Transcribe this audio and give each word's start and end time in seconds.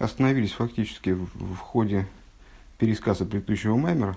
остановились 0.00 0.52
фактически 0.52 1.10
в, 1.10 1.26
в 1.34 1.56
ходе 1.58 2.08
пересказа 2.78 3.24
предыдущего 3.26 3.76
маймера, 3.76 4.16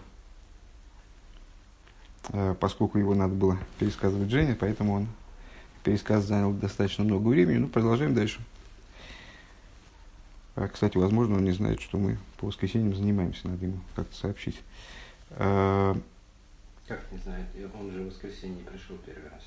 э, 2.29 2.55
поскольку 2.59 2.97
его 2.97 3.13
надо 3.13 3.35
было 3.35 3.59
пересказывать 3.79 4.31
Жене, 4.31 4.55
поэтому 4.55 4.93
он 4.93 5.07
пересказ 5.83 6.23
занял 6.23 6.53
достаточно 6.53 7.03
много 7.03 7.27
времени. 7.27 7.57
Ну, 7.57 7.67
продолжаем 7.67 8.15
дальше. 8.15 8.39
А, 10.55 10.67
кстати, 10.69 10.97
возможно, 10.97 11.35
он 11.35 11.43
не 11.43 11.51
знает, 11.51 11.81
что 11.81 11.97
мы 11.97 12.17
по 12.37 12.47
воскресеньям 12.47 12.95
занимаемся, 12.95 13.47
надо 13.49 13.65
ему 13.65 13.79
как-то 13.95 14.15
сообщить. 14.15 14.61
А, 15.31 15.97
как 16.87 17.11
не 17.11 17.17
знает? 17.17 17.47
Он 17.77 17.91
же 17.91 18.03
в 18.03 18.07
воскресенье 18.07 18.63
пришел 18.63 18.95
первый 19.05 19.29
раз. 19.29 19.41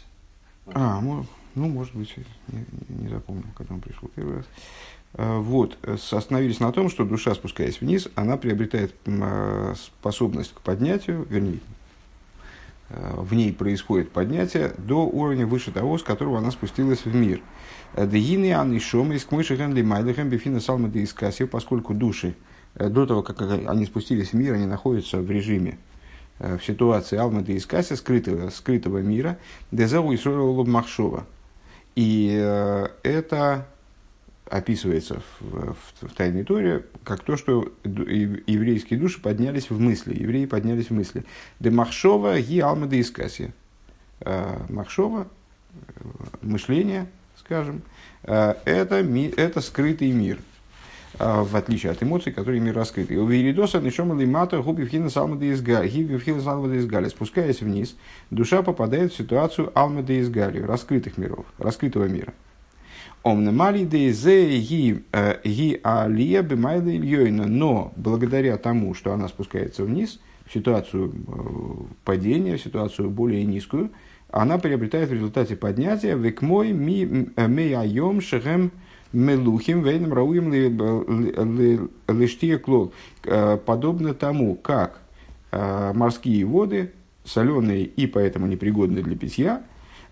А, 0.75 1.01
ну, 1.01 1.69
может 1.69 1.95
быть, 1.95 2.15
не, 2.49 2.67
не 2.89 3.09
запомнил, 3.09 3.47
когда 3.57 3.75
он 3.75 3.81
пришел 3.81 4.11
первый 4.15 4.37
раз. 4.37 4.47
А, 5.15 5.39
вот, 5.39 5.79
остановились 6.11 6.61
на 6.61 6.73
том, 6.73 6.91
что 6.91 7.05
душа, 7.05 7.35
спускаясь 7.35 7.81
вниз, 7.81 8.09
она 8.15 8.37
приобретает 8.37 8.95
способность 9.77 10.55
к 10.55 10.61
поднятию, 10.61 11.27
вернее, 11.29 11.61
в 12.89 13.35
ней 13.35 13.53
происходит 13.53 14.13
поднятие 14.13 14.73
до 14.79 15.07
уровня 15.07 15.45
выше 15.45 15.73
того, 15.73 15.99
с 15.99 16.05
которого 16.05 16.39
она 16.39 16.51
спустилась 16.51 17.05
в 17.05 17.15
мир– 17.15 17.41
Дегины 17.97 18.53
Анны 18.53 18.79
Шома 18.79 19.15
из 19.15 19.25
Кмыши 19.25 19.57
Генли 19.57 19.81
Майдахем 19.81 20.29
Бифина 20.29 20.61
Салма 20.61 20.91
Искаси, 20.93 21.47
поскольку 21.47 21.95
души 21.95 22.35
э, 22.75 22.91
до 22.91 23.07
того, 23.07 23.23
как 23.23 23.41
они 23.41 23.87
спустились 23.87 24.31
в 24.31 24.35
мир, 24.35 24.55
они 24.55 24.67
находятся 24.67 25.19
в 25.19 25.31
режиме, 25.31 25.79
э, 26.39 26.59
в 26.59 26.65
ситуации 26.65 27.17
Алма 27.17 27.43
Искаси, 27.47 27.95
скрытого, 27.95 28.51
скрытого 28.51 28.99
мира, 28.99 29.39
Дезаву 29.73 30.13
и 30.13 30.19
Махшова. 30.69 31.27
И 31.95 32.37
э, 32.39 32.89
это 33.03 33.67
описывается 34.51 35.23
в, 35.41 35.75
в, 36.01 36.09
в 36.09 36.15
Тайной 36.15 36.45
Торе 36.45 36.85
как 37.05 37.23
то, 37.23 37.37
что 37.37 37.73
еврейские 37.85 38.99
души 38.99 39.21
поднялись 39.21 39.71
в 39.71 39.81
мысли, 39.81 40.15
евреи 40.21 40.47
поднялись 40.47 40.91
в 40.91 40.93
мысли. 40.93 41.25
Де 41.61 41.71
Махшова 41.71 42.39
и 42.39 42.61
Алма 42.61 42.89
Искаси. 42.89 43.53
Махшова, 44.69 45.29
мышление, 46.43 47.07
скажем, 47.39 47.83
э, 48.23 48.55
это, 48.65 48.97
это 48.97 49.61
скрытый 49.61 50.11
мир, 50.13 50.39
э, 51.19 51.43
в 51.43 51.55
отличие 51.55 51.93
от 51.93 52.03
эмоций, 52.03 52.33
которые 52.33 52.61
мир 52.61 52.75
раскрытый. 52.75 53.19
У 53.19 53.27
Виридоса 53.27 53.81
нишом 53.81 54.19
лимата 54.19 54.61
губи 54.63 54.85
вхина 54.85 55.11
салмада 55.11 55.47
изгали. 55.53 57.09
Спускаясь 57.09 57.61
вниз, 57.61 57.97
душа 58.31 58.63
попадает 58.63 59.13
в 59.13 59.17
ситуацию 59.17 59.71
алмада 59.75 60.19
изгали, 60.21 60.61
раскрытых 60.61 61.19
миров, 61.19 61.47
раскрытого 61.59 62.05
мира. 62.05 62.33
Омнемали 63.23 63.85
дейзе 63.85 64.59
ги 64.59 65.03
э, 65.13 65.79
алия 65.83 66.43
бимайда 66.43 66.91
ильёйна. 66.95 67.47
Но 67.47 67.93
благодаря 67.97 68.57
тому, 68.57 68.95
что 68.95 69.13
она 69.13 69.29
спускается 69.29 69.85
вниз, 69.85 70.21
в 70.47 70.53
ситуацию 70.53 71.13
падения, 72.05 72.57
в 72.57 72.61
ситуацию 72.61 73.11
более 73.11 73.45
низкую, 73.45 73.91
она 74.31 74.59
приобретает 74.59 75.09
в 75.09 75.13
результате 75.13 75.57
поднятия 75.57 76.15
векмой 76.17 76.73
ми 76.73 77.29
э, 77.37 77.75
айом 77.75 78.21
шехем 78.21 78.71
мелухим 79.13 79.83
вейном 79.83 80.13
рауим 80.13 80.53
лиштия 82.09 82.59
клол. 82.59 82.93
Э, 83.25 83.57
подобно 83.57 84.15
тому, 84.15 84.55
как 84.57 85.01
э, 85.53 85.93
морские 85.95 86.45
воды, 86.45 86.93
соленые 87.25 87.85
и 87.85 88.07
поэтому 88.07 88.47
непригодные 88.47 89.03
для 89.03 89.17
питья, 89.17 89.63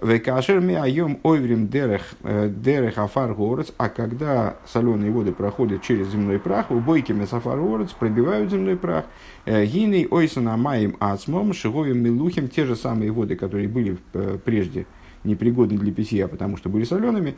Векашер 0.03 0.61
ми 0.61 0.75
айом 0.75 1.19
ойврим 1.23 1.69
дерех, 1.69 2.15
дерех 2.23 2.99
афар 2.99 3.35
горец, 3.35 3.73
а 3.79 3.89
когда 3.89 4.57
соленые 4.67 5.13
воды 5.13 5.33
проходят 5.33 5.83
через 5.83 6.09
земной 6.09 6.39
прах, 6.39 6.71
в 6.71 6.81
бойке 6.81 7.13
месафар 7.13 7.61
горец 7.61 7.93
пробивают 7.93 8.51
земной 8.51 8.77
прах, 8.77 9.05
гиней 9.47 10.07
ойсана 10.11 10.57
маем 10.57 10.97
ацмом, 10.99 11.53
шиговим 11.53 12.03
милухим, 12.03 12.49
те 12.49 12.67
же 12.67 12.75
самые 12.77 13.13
воды, 13.13 13.37
которые 13.37 13.69
были 13.69 13.97
прежде 14.45 14.87
непригодны 15.23 15.79
для 15.79 15.93
питья, 15.93 16.29
потому 16.29 16.57
что 16.57 16.69
были 16.69 16.85
солеными, 16.85 17.37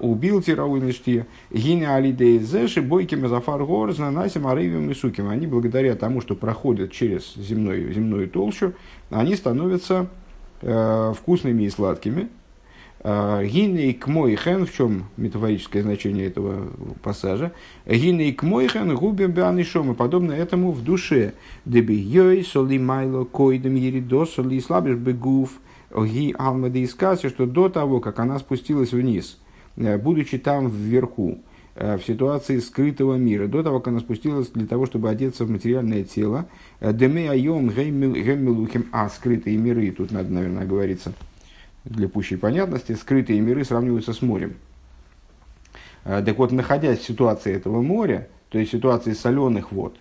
убил 0.00 0.42
тирауинышти, 0.42 1.24
гине 1.50 1.88
алидей 1.88 2.40
зеши, 2.40 2.82
бойки 2.82 3.14
мезафар 3.14 3.64
горец, 3.64 3.98
нанасим 3.98 4.46
арывим 4.46 4.90
и 4.90 4.94
суким. 4.94 5.28
Они 5.28 5.46
благодаря 5.46 5.94
тому, 5.94 6.20
что 6.20 6.34
проходят 6.34 6.92
через 6.92 7.34
земную, 7.36 7.92
земную 7.92 8.28
толщу, 8.28 8.74
они 9.08 9.36
становятся 9.36 10.08
Э, 10.08 10.23
вкусными 10.64 11.64
и 11.64 11.70
сладкими. 11.70 12.28
Э, 13.06 13.44
Гиней 13.44 13.92
к 13.92 14.06
мойхен, 14.06 14.64
в 14.64 14.72
чем 14.72 15.04
метафорическое 15.18 15.82
значение 15.82 16.26
этого 16.26 16.68
пассажа? 17.02 17.52
Гиней 17.86 18.32
к 18.32 18.42
мойхен 18.42 18.94
губим 18.96 19.30
беанишом, 19.30 19.92
и 19.92 19.94
подобно 19.94 20.32
этому 20.32 20.72
в 20.72 20.82
душе. 20.82 21.34
Деби 21.66 21.92
йой 21.92 22.42
соли 22.42 22.78
майло 22.78 23.24
койдем 23.24 23.74
еридо 23.74 24.24
соли 24.24 24.58
слабишь 24.58 24.96
бегув 24.96 25.60
ги 25.94 26.34
алмады 26.38 26.82
искаси, 26.82 27.28
что 27.28 27.46
до 27.46 27.68
того, 27.68 28.00
как 28.00 28.18
она 28.18 28.38
спустилась 28.38 28.92
вниз, 28.92 29.38
э, 29.76 29.98
будучи 29.98 30.38
там 30.38 30.68
вверху, 30.68 31.40
в 31.74 32.00
ситуации 32.06 32.58
скрытого 32.60 33.16
мира, 33.16 33.48
до 33.48 33.62
того, 33.62 33.80
как 33.80 33.88
она 33.88 34.00
спустилась 34.00 34.48
для 34.48 34.66
того, 34.66 34.86
чтобы 34.86 35.10
одеться 35.10 35.44
в 35.44 35.50
материальное 35.50 36.04
тело, 36.04 36.46
Деме 36.80 37.28
айом 37.28 37.68
геммелухим, 37.68 38.86
а 38.92 39.08
скрытые 39.08 39.56
миры, 39.56 39.90
тут 39.90 40.12
надо, 40.12 40.32
наверное, 40.32 40.66
говориться 40.66 41.12
для 41.84 42.08
пущей 42.08 42.38
понятности, 42.38 42.92
скрытые 42.92 43.40
миры 43.40 43.64
сравниваются 43.64 44.12
с 44.12 44.22
морем. 44.22 44.54
Э, 46.04 46.22
так 46.24 46.38
вот, 46.38 46.52
находясь 46.52 47.00
в 47.00 47.04
ситуации 47.04 47.54
этого 47.54 47.82
моря, 47.82 48.28
то 48.48 48.58
есть 48.58 48.72
ситуации 48.72 49.12
соленых 49.12 49.72
вод, 49.72 49.96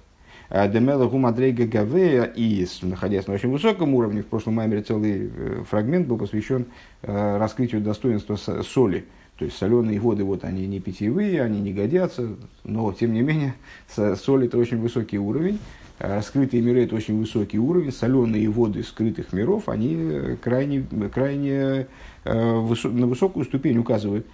э, 0.50 0.70
Демела 0.72 1.08
Гумадрейга 1.08 1.66
Гавея 1.66 2.24
и 2.24 2.66
находясь 2.82 3.28
на 3.28 3.34
очень 3.34 3.50
высоком 3.50 3.94
уровне, 3.96 4.22
в 4.22 4.28
прошлом 4.28 4.56
маймере 4.56 4.82
целый 4.82 5.32
э, 5.34 5.64
фрагмент 5.70 6.08
был 6.08 6.18
посвящен 6.18 6.66
раскрытию 7.02 7.82
достоинства 7.82 8.36
соли. 8.36 9.06
То 9.38 9.46
есть 9.46 9.58
соленые 9.58 10.00
воды, 10.00 10.24
вот 10.24 10.44
они 10.44 10.68
не 10.68 10.80
питьевые, 10.80 11.42
они 11.42 11.60
не 11.60 11.74
годятся, 11.74 12.30
но 12.64 12.94
тем 12.94 13.14
не 13.14 13.22
менее 13.22 13.56
соль 13.88 14.46
это 14.46 14.58
очень 14.58 14.78
высокий 14.78 15.18
уровень. 15.18 15.60
Э, 16.00 16.22
скрытые 16.22 16.62
миры– 16.62 16.84
это 16.86 16.96
очень 16.96 17.18
высокий 17.18 17.60
уровень, 17.60 17.92
соленые 17.92 18.50
воды 18.50 18.84
скрытых 18.84 19.34
миров, 19.34 19.70
они 19.70 20.38
крайне, 20.42 20.86
крайне 21.14 21.88
э, 22.24 22.54
высо, 22.60 22.90
на 22.90 23.08
высокую 23.08 23.46
ступень 23.46 23.78
указывают. 23.78 24.26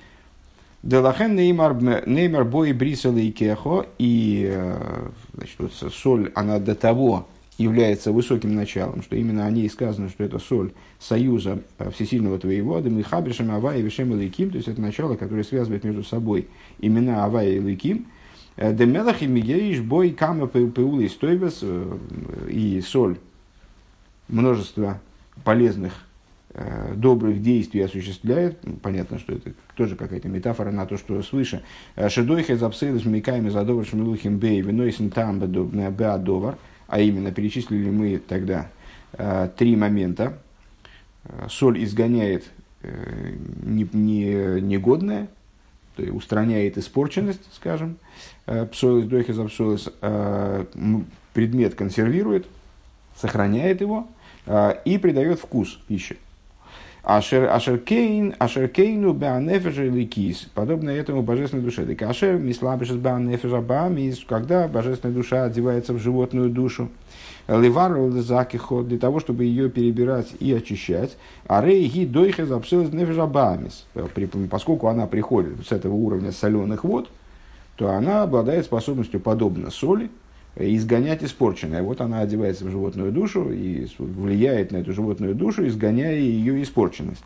Делахен 0.82 1.36
неймар 1.36 2.46
бой 2.46 2.72
брисел 2.72 3.16
и 3.18 3.32
кехо, 3.32 3.86
и 3.98 4.50
э, 4.50 5.10
значит, 5.34 5.56
вот 5.60 5.74
соль, 5.74 6.32
она 6.36 6.60
до 6.60 6.76
того 6.76 7.28
является 7.60 8.12
высоким 8.12 8.56
началом, 8.56 9.04
что 9.04 9.16
именно 9.16 9.46
о 9.46 9.52
ней 9.52 9.70
сказано, 9.70 10.10
что 10.10 10.24
это 10.24 10.40
соль 10.40 10.72
союза 10.98 11.62
всесильного 11.94 12.40
твоего, 12.40 12.80
и 12.80 13.02
хабришем 13.04 13.56
и 13.56 13.82
вишем 13.82 14.20
и 14.20 14.30
то 14.30 14.58
есть 14.58 14.68
это 14.68 14.82
начало, 14.82 15.16
которое 15.16 15.44
связывает 15.44 15.84
между 15.84 16.04
собой 16.04 16.48
имена 16.80 17.26
авай 17.26 17.54
и 17.54 17.60
лейким– 17.60 18.08
Демелах 18.60 19.22
и 19.22 19.28
Мигеиш, 19.28 19.80
бой, 19.80 20.12
кама, 20.12 20.48
пеулы, 20.48 21.08
стойбес 21.08 21.60
э, 21.62 21.98
и 22.50 22.82
соль. 22.82 23.18
Множество 24.28 25.00
полезных 25.46 25.94
э, 26.54 26.94
добрых 26.94 27.42
действий 27.42 27.80
осуществляет. 27.80 28.60
Понятно, 28.82 29.18
что 29.18 29.34
это 29.34 29.54
тоже 29.76 29.96
какая-то 29.96 30.28
метафора 30.28 30.72
на 30.72 30.86
то, 30.86 30.98
что 30.98 31.22
свыше. 31.24 31.64
Э, 31.96 32.10
Шедойхе 32.10 32.58
запсейлus 32.58 33.08
миками 33.08 33.48
задовар 33.48 33.86
шмилухим 33.86 34.38
бей 34.38 34.60
винойсен 34.60 35.10
там 35.10 35.40
беадовар. 35.40 36.58
А 36.90 37.00
именно, 37.00 37.32
перечислили 37.32 37.90
мы 37.90 38.18
тогда 38.18 38.70
три 39.58 39.76
момента. 39.76 40.40
Соль 41.48 41.84
изгоняет 41.84 42.50
негодное, 43.94 45.30
то 46.00 46.04
есть 46.04 46.16
устраняет 46.16 46.78
испорченность, 46.78 47.42
скажем, 47.54 47.98
э, 48.46 48.66
псоилус 48.68 49.04
дойхи 49.04 49.34
за 49.34 49.44
псоилус, 49.44 49.90
э, 50.02 50.66
предмет 51.34 51.76
консервирует, 51.76 52.48
сохраняет 53.18 53.82
его 53.82 54.08
э, 54.46 54.76
и 54.86 54.98
придает 54.98 55.42
вкус 55.42 55.78
пищи. 55.90 56.18
Ашеркейн, 57.04 58.36
ашеркейну 58.40 59.14
беанефежа 59.14 59.86
или 59.86 60.06
кис, 60.06 60.48
подобно 60.54 60.90
этому 60.90 61.22
божественной 61.24 61.64
душе. 61.64 61.86
Так 61.86 62.02
ашер 62.04 62.38
мислабишес 62.38 62.98
беанефежа 62.98 63.62
баамис, 63.62 64.24
когда 64.28 64.68
божественная 64.68 65.16
душа 65.16 65.46
одевается 65.46 65.94
в 65.94 66.00
животную 66.00 66.50
душу. 66.50 66.90
Ливару 67.48 68.12
закихо, 68.12 68.84
для 68.84 69.00
того, 69.00 69.20
чтобы 69.20 69.46
ее 69.46 69.70
перебирать 69.70 70.28
и 70.40 70.54
очищать. 70.54 71.18
А 71.48 71.64
рейги 71.66 72.06
дойхе 72.06 72.46
запсилась 72.46 72.92
нефежа 72.92 73.26
баамис, 73.26 73.86
поскольку 74.52 74.88
она 74.88 75.08
приходит 75.08 75.66
с 75.68 75.72
этого 75.72 75.94
уровня 75.94 76.32
соленых 76.32 76.84
вод, 76.84 77.10
то 77.76 77.90
она 77.90 78.24
обладает 78.24 78.66
способностью, 78.66 79.20
подобно 79.20 79.72
соли, 79.72 80.12
изгонять 80.60 81.24
испорченное. 81.24 81.82
Вот 81.82 82.02
она 82.02 82.20
одевается 82.22 82.66
в 82.66 82.70
животную 82.70 83.12
душу 83.12 83.52
и 83.52 83.88
влияет 83.98 84.72
на 84.72 84.78
эту 84.78 84.94
животную 84.94 85.36
душу, 85.36 85.66
изгоняя 85.68 86.16
ее 86.16 86.62
испорченность. 86.62 87.24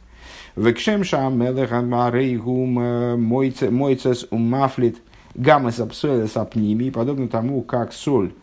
Векшем 0.56 1.04
шам 1.04 1.38
мойцес 3.20 4.28
умафлит 4.30 4.98
Гамма 5.36 5.72
сапсоля 5.72 6.28
сапними, 6.28 6.92
подобно 6.92 7.28
тому, 7.28 7.64
как 7.64 7.92
соль, 7.92 8.34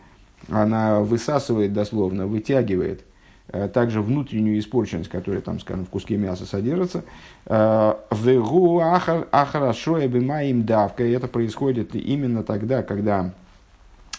она 0.49 0.99
высасывает 0.99 1.71
дословно, 1.71 2.27
вытягивает 2.27 3.05
э, 3.47 3.69
также 3.69 4.01
внутреннюю 4.01 4.59
испорченность, 4.59 5.09
которая 5.09 5.41
там, 5.41 5.61
скажем, 5.61 5.85
в 5.85 5.89
куске 5.89 6.17
мяса 6.17 6.45
содержится. 6.45 7.05
Э, 7.45 7.93
Вегу 8.11 8.81
ахарашоя 8.81 10.09
бимаим 10.09 10.65
давка. 10.65 11.05
И 11.05 11.11
это 11.11 11.27
происходит 11.27 11.95
именно 11.95 12.43
тогда, 12.43 12.83
когда 12.83 13.33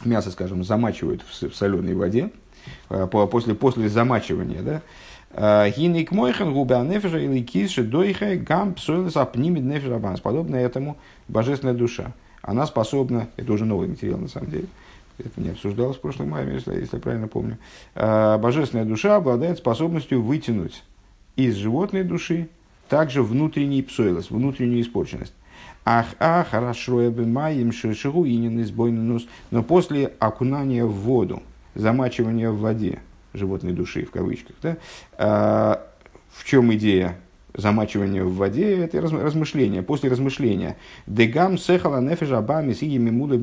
мясо, 0.05 0.31
скажем, 0.31 0.65
замачивают 0.65 1.23
в 1.23 1.55
соленой 1.55 1.95
воде, 1.95 2.31
э, 2.91 3.07
после, 3.07 3.55
после 3.55 3.89
замачивания, 3.89 4.63
да, 4.63 4.83
Гинник 5.35 6.13
мойхан 6.13 6.53
губа 6.53 6.83
нефеша 6.83 7.19
или 7.19 7.43
киши 7.43 7.83
дойха 7.83 8.37
гам 8.37 8.75
псойлес 8.75 9.17
апнимит 9.17 9.65
нефеша 9.65 9.99
банс. 9.99 10.21
Подобно 10.21 10.57
этому 10.57 10.99
божественная 11.27 11.75
душа. 11.75 12.13
Она 12.43 12.67
способна, 12.67 13.29
это 13.39 13.51
уже 13.53 13.65
новый 13.65 13.89
материал 13.89 14.19
на 14.19 14.29
самом 14.29 14.51
деле, 14.51 14.67
это 15.19 15.41
не 15.41 15.51
обсуждалось 15.51 15.97
в 15.97 16.01
прошлом 16.01 16.31
мае, 16.31 16.53
если, 16.53 16.75
если 16.75 16.97
я 16.97 17.01
правильно 17.01 17.29
помню. 17.29 17.57
Божественная 17.95 18.85
душа 18.85 19.17
обладает 19.17 19.59
способностью 19.59 20.23
вытянуть 20.23 20.83
из 21.37 21.55
животной 21.55 22.03
души 22.03 22.49
также 22.89 23.23
внутренний 23.23 23.81
псойлос, 23.83 24.31
внутреннюю 24.31 24.83
испорченность. 24.83 25.33
Ах, 25.85 26.07
ах, 26.21 26.51
хорошо, 26.51 27.11
маем 27.11 27.73
шишигу 27.73 28.25
и 28.25 28.37
не 28.37 28.49
Но 29.51 29.63
после 29.63 30.13
окунания 30.21 30.85
в 30.85 30.93
воду, 30.93 31.43
замачивания 31.75 32.51
в 32.51 32.59
воде, 32.59 33.01
животной 33.35 33.73
души, 33.73 34.05
в 34.05 34.11
кавычках. 34.13 34.55
Да? 34.63 34.77
А, 35.19 35.87
в 36.31 36.45
чем 36.45 36.73
идея 36.75 37.17
замачивания 37.55 38.23
в 38.23 38.37
воде? 38.37 38.85
Это 38.85 39.01
размышление. 39.01 39.83
После 39.83 40.09
размышления. 40.09 40.77
Дегам 41.09 41.59
сехала 41.59 42.01
нефежа 42.01 42.41
бами 42.41 42.75
сиги 42.75 42.97
мимуда 42.99 43.37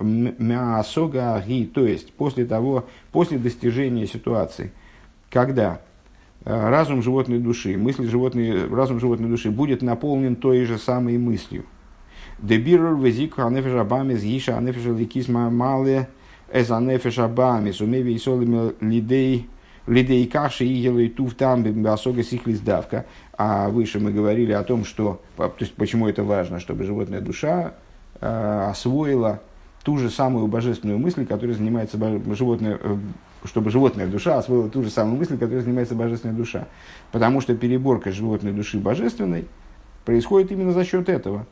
мясога 0.00 1.42
ги. 1.46 1.66
То 1.66 1.86
есть, 1.86 2.12
после 2.14 2.46
того, 2.46 2.86
после 3.12 3.38
достижения 3.38 4.08
ситуации, 4.08 4.72
когда 5.30 5.80
разум 6.44 7.02
животной 7.02 7.38
души, 7.38 7.76
мысли 7.76 8.06
животной, 8.06 8.68
разум 8.68 9.00
животной 9.00 9.28
души 9.28 9.50
будет 9.50 9.82
наполнен 9.82 10.36
той 10.36 10.64
же 10.64 10.78
самой 10.78 11.18
мыслью. 11.18 11.64
Дебирор 12.38 12.96
везику 12.96 13.42
анефежа 13.42 13.84
бами 13.84 14.14
зиша 14.14 14.56
анефежа 14.56 14.92
ликизма 14.92 15.50
мале 15.50 16.08
эза 16.52 16.80
нефеш 16.80 17.18
абами, 17.18 17.70
сумеви 17.70 18.14
и 18.14 18.18
солими 18.18 18.72
лидей, 18.80 19.48
лидей 19.86 20.26
каши 20.26 20.64
и 20.64 20.72
елой 20.72 21.08
тув 21.08 21.34
там 21.34 21.62
басога 21.82 22.22
сихлис 22.22 22.60
давка. 22.60 23.06
А 23.36 23.68
выше 23.68 24.00
мы 24.00 24.12
говорили 24.12 24.52
о 24.52 24.62
том, 24.62 24.84
что, 24.84 25.20
то 25.36 25.52
есть 25.60 25.74
почему 25.74 26.08
это 26.08 26.24
важно, 26.24 26.60
чтобы 26.60 26.84
животная 26.84 27.20
душа 27.20 27.74
э, 28.20 28.66
освоила 28.70 29.40
ту 29.82 29.96
же 29.96 30.10
самую 30.10 30.46
божественную 30.46 30.98
мысль, 30.98 31.24
которой 31.24 31.52
занимается 31.52 31.96
животное, 32.34 32.78
э, 32.80 32.96
чтобы 33.44 33.70
животная 33.70 34.06
душа 34.06 34.38
освоила 34.38 34.68
ту 34.68 34.82
же 34.82 34.90
самую 34.90 35.18
мысль, 35.18 35.38
которой 35.38 35.60
занимается 35.60 35.94
божественная 35.94 36.36
душа. 36.36 36.68
Потому 37.12 37.40
что 37.40 37.54
переборка 37.56 38.12
животной 38.12 38.52
души 38.52 38.78
божественной 38.78 39.46
происходит 40.04 40.52
именно 40.52 40.72
за 40.72 40.84
счет 40.84 41.08
этого. 41.08 41.46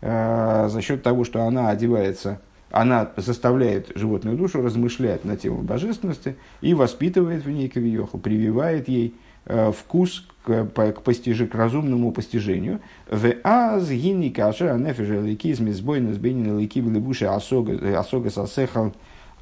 Э, 0.00 0.68
за 0.68 0.80
счет 0.82 1.02
того, 1.02 1.24
что 1.24 1.42
она 1.42 1.70
одевается 1.70 2.40
она 2.72 3.10
заставляет 3.16 3.92
животную 3.94 4.36
душу 4.36 4.62
размышлять 4.62 5.24
на 5.24 5.36
тему 5.36 5.62
божественности 5.62 6.36
и 6.62 6.74
воспитывает 6.74 7.44
в 7.44 7.50
ней 7.50 7.68
кавиоху, 7.68 8.18
прививает 8.18 8.88
ей 8.88 9.14
э, 9.44 9.70
вкус 9.72 10.26
к, 10.44 10.64
к, 10.64 11.02
постижи, 11.02 11.46
к 11.46 11.54
разумному 11.54 12.12
постижению. 12.12 12.80
В 13.10 13.34
аз 13.44 13.88
гини 13.90 14.30
кашер 14.30 14.70
анефеже 14.70 15.20
ликизм 15.20 15.68
избойно 15.68 16.14
сбейнин 16.14 16.58
ликиб 16.58 16.86
либуши 16.86 17.26
асога 17.26 17.74
э, 17.74 18.30
сасехал 18.30 18.94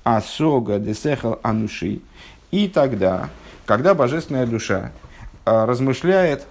асога 0.04 0.78
десехал 0.78 1.38
ануши. 1.42 2.00
И 2.50 2.68
тогда, 2.68 3.28
когда 3.66 3.94
божественная 3.94 4.46
душа 4.46 4.92
э, 5.44 5.64
размышляет 5.64 6.46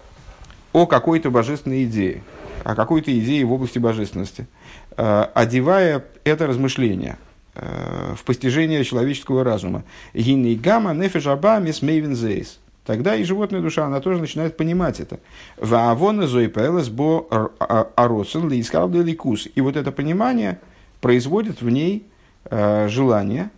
о 0.73 0.85
какой-то 0.85 1.31
божественной 1.31 1.85
идее, 1.85 2.23
о 2.63 2.75
какой-то 2.75 3.17
идее 3.17 3.45
в 3.45 3.53
области 3.53 3.79
божественности– 3.79 4.47
Э, 5.01 5.27
одевая 5.33 6.03
это 6.25 6.45
размышление 6.45 7.17
э, 7.55 8.15
в 8.17 8.23
постижение 8.25 8.83
человеческого 8.83 9.45
разума. 9.45 9.85
Гинни 10.13 10.55
гамма 10.55 10.93
нефежаба 10.93 11.59
мисмейвен 11.59 12.15
зейс. 12.15 12.59
Тогда 12.85 13.15
и 13.15 13.23
животная 13.23 13.61
душа, 13.61 13.85
она 13.85 14.01
тоже 14.01 14.19
начинает 14.19 14.57
понимать 14.57 14.99
это. 14.99 15.21
Ваавона 15.55 16.27
зоипелес 16.27 16.89
бо 16.89 17.49
аросен 17.95 18.49
лискал 18.49 18.89
ликус. 18.89 19.47
И 19.55 19.61
вот 19.61 19.77
это 19.77 19.93
понимание 19.93 20.59
производит 20.99 21.61
в 21.61 21.69
ней 21.69 22.05
желание, 22.51 23.51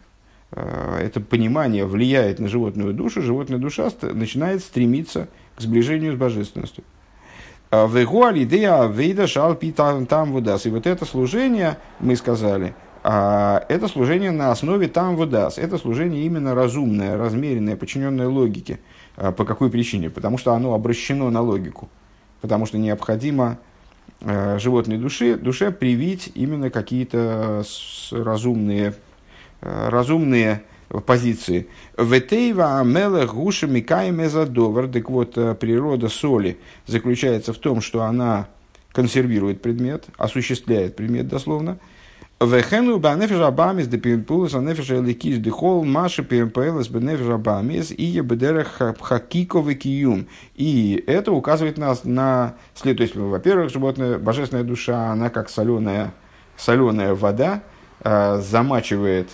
это 0.52 1.22
понимание 1.22 1.86
влияет 1.86 2.40
на 2.40 2.48
животную 2.50 2.94
душу, 2.94 3.22
животная 3.22 3.58
душа 3.58 3.90
начинает 4.02 4.62
стремиться 4.62 5.30
к 5.56 5.62
сближению 5.62 6.14
с 6.14 6.18
божественностью. 6.18 6.84
Шалпи 9.28 9.72
там. 9.72 10.34
И 10.66 10.70
вот 10.70 10.86
это 10.86 11.06
служение, 11.06 11.78
мы 12.02 12.18
сказали, 12.18 12.76
а, 13.04 13.66
это 13.68 13.88
служение 13.88 14.32
на 14.32 14.52
основе 14.52 14.88
там 14.88 15.16
водас. 15.16 15.58
Это 15.58 15.78
служение 15.78 16.26
именно 16.26 16.54
разумное, 16.54 17.18
размеренное, 17.18 17.76
подчиненное 17.76 18.28
логике. 18.28 18.80
А, 19.16 19.32
по 19.32 19.46
какой 19.46 19.72
причине? 19.72 20.10
Потому 20.10 20.38
что 20.38 20.54
оно 20.54 20.74
обращено 20.74 21.30
на 21.30 21.42
логику. 21.42 21.90
Потому 22.42 22.66
что 22.66 22.78
необходимо 22.78 23.44
а, 23.54 23.58
животной 24.22 24.98
душе, 24.98 25.36
душе 25.36 25.72
привить 25.72 26.32
именно 26.36 26.70
какие-то 26.70 27.64
разумные, 28.12 28.94
разумные 29.62 30.64
позиции. 31.00 31.68
Ветейва 31.98 32.80
амела 32.80 33.26
гуша 33.26 33.68
микаем 33.68 34.24
эзадовар. 34.24 34.90
Так 34.90 35.10
вот, 35.10 35.38
э, 35.38 35.56
природа 35.56 36.10
соли 36.10 36.58
заключается 36.86 37.54
в 37.54 37.58
том, 37.58 37.80
что 37.80 38.02
она 38.04 38.48
консервирует 38.92 39.62
предмет, 39.62 40.06
осуществляет 40.18 40.98
предмет 40.98 41.30
дословно. 41.30 41.78
Вехену 42.42 42.98
банефиш 42.98 43.38
абамис 43.38 43.88
де 43.88 44.00
пимпулус 44.00 44.56
анефиш 44.56 44.90
эликис 44.90 45.38
дехол 45.38 45.84
маши 45.86 46.24
пимпелес 46.24 46.88
бенефиш 46.88 47.28
абамис 47.28 47.92
и 47.92 48.04
ебедерах 48.04 48.82
хакиковый 49.00 49.76
киюм. 49.76 50.26
И 50.56 51.04
это 51.06 51.32
указывает 51.34 51.78
нас 51.78 52.04
на 52.04 52.56
след. 52.74 53.00
Есть, 53.00 53.16
во-первых, 53.16 53.70
животное, 53.70 54.18
божественная 54.18 54.64
душа, 54.64 55.12
она 55.12 55.30
как 55.30 55.52
соленая, 55.52 56.14
соленая 56.58 57.14
вода, 57.14 57.62
э, 58.04 58.42
замачивает 58.42 59.30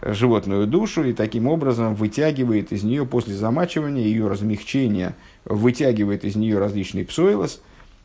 животную 0.00 0.68
душу 0.68 1.02
и 1.02 1.12
таким 1.12 1.48
образом 1.48 1.96
вытягивает 1.96 2.70
из 2.70 2.84
нее 2.84 3.06
после 3.06 3.34
замачивания, 3.34 4.04
ее 4.04 4.28
размягчения, 4.28 5.16
вытягивает 5.46 6.24
из 6.24 6.36
нее 6.36 6.60
различный 6.60 7.04
псойлос, 7.04 7.60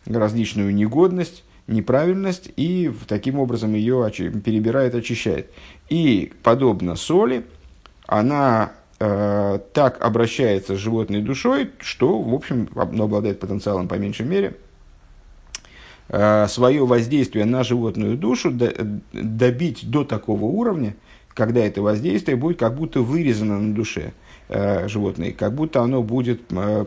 различную 0.07 0.73
негодность, 0.73 1.43
неправильность 1.67 2.51
и 2.57 2.91
таким 3.07 3.39
образом 3.39 3.73
ее 3.73 4.09
перебирает, 4.11 4.95
очищает. 4.95 5.49
И 5.89 6.31
подобно 6.43 6.95
соли, 6.95 7.45
она 8.05 8.71
э, 8.99 9.59
так 9.73 10.03
обращается 10.03 10.75
с 10.75 10.79
животной 10.79 11.21
душой, 11.21 11.71
что, 11.79 12.19
в 12.19 12.33
общем, 12.33 12.69
обладает 12.75 13.39
потенциалом 13.39 13.87
по 13.87 13.95
меньшей 13.95 14.25
мере, 14.25 14.55
э, 16.09 16.47
свое 16.47 16.85
воздействие 16.85 17.45
на 17.45 17.63
животную 17.63 18.17
душу 18.17 18.51
добить 19.13 19.89
до 19.89 20.03
такого 20.03 20.45
уровня, 20.45 20.95
когда 21.33 21.61
это 21.61 21.81
воздействие 21.81 22.35
будет 22.35 22.59
как 22.59 22.75
будто 22.75 23.01
вырезано 23.01 23.59
на 23.59 23.73
душе 23.73 24.13
э, 24.49 24.87
животной, 24.87 25.31
как 25.31 25.53
будто 25.53 25.81
оно 25.81 26.03
будет 26.03 26.41
э, 26.51 26.85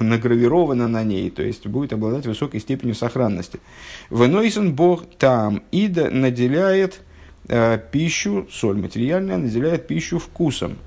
награвировано 0.00 0.88
на 0.88 1.04
ней, 1.04 1.30
то 1.30 1.42
есть 1.42 1.66
будет 1.66 1.92
обладать 1.92 2.26
высокой 2.26 2.60
степенью 2.60 2.94
сохранности. 2.94 3.60
Венойсен 4.10 4.74
Бог 4.74 5.04
там 5.18 5.62
ида 5.70 6.10
наделяет 6.10 7.00
э, 7.48 7.78
пищу, 7.90 8.46
соль 8.50 8.78
материальная, 8.78 9.38
наделяет 9.38 9.86
пищу 9.86 10.18
вкусом, 10.18 10.78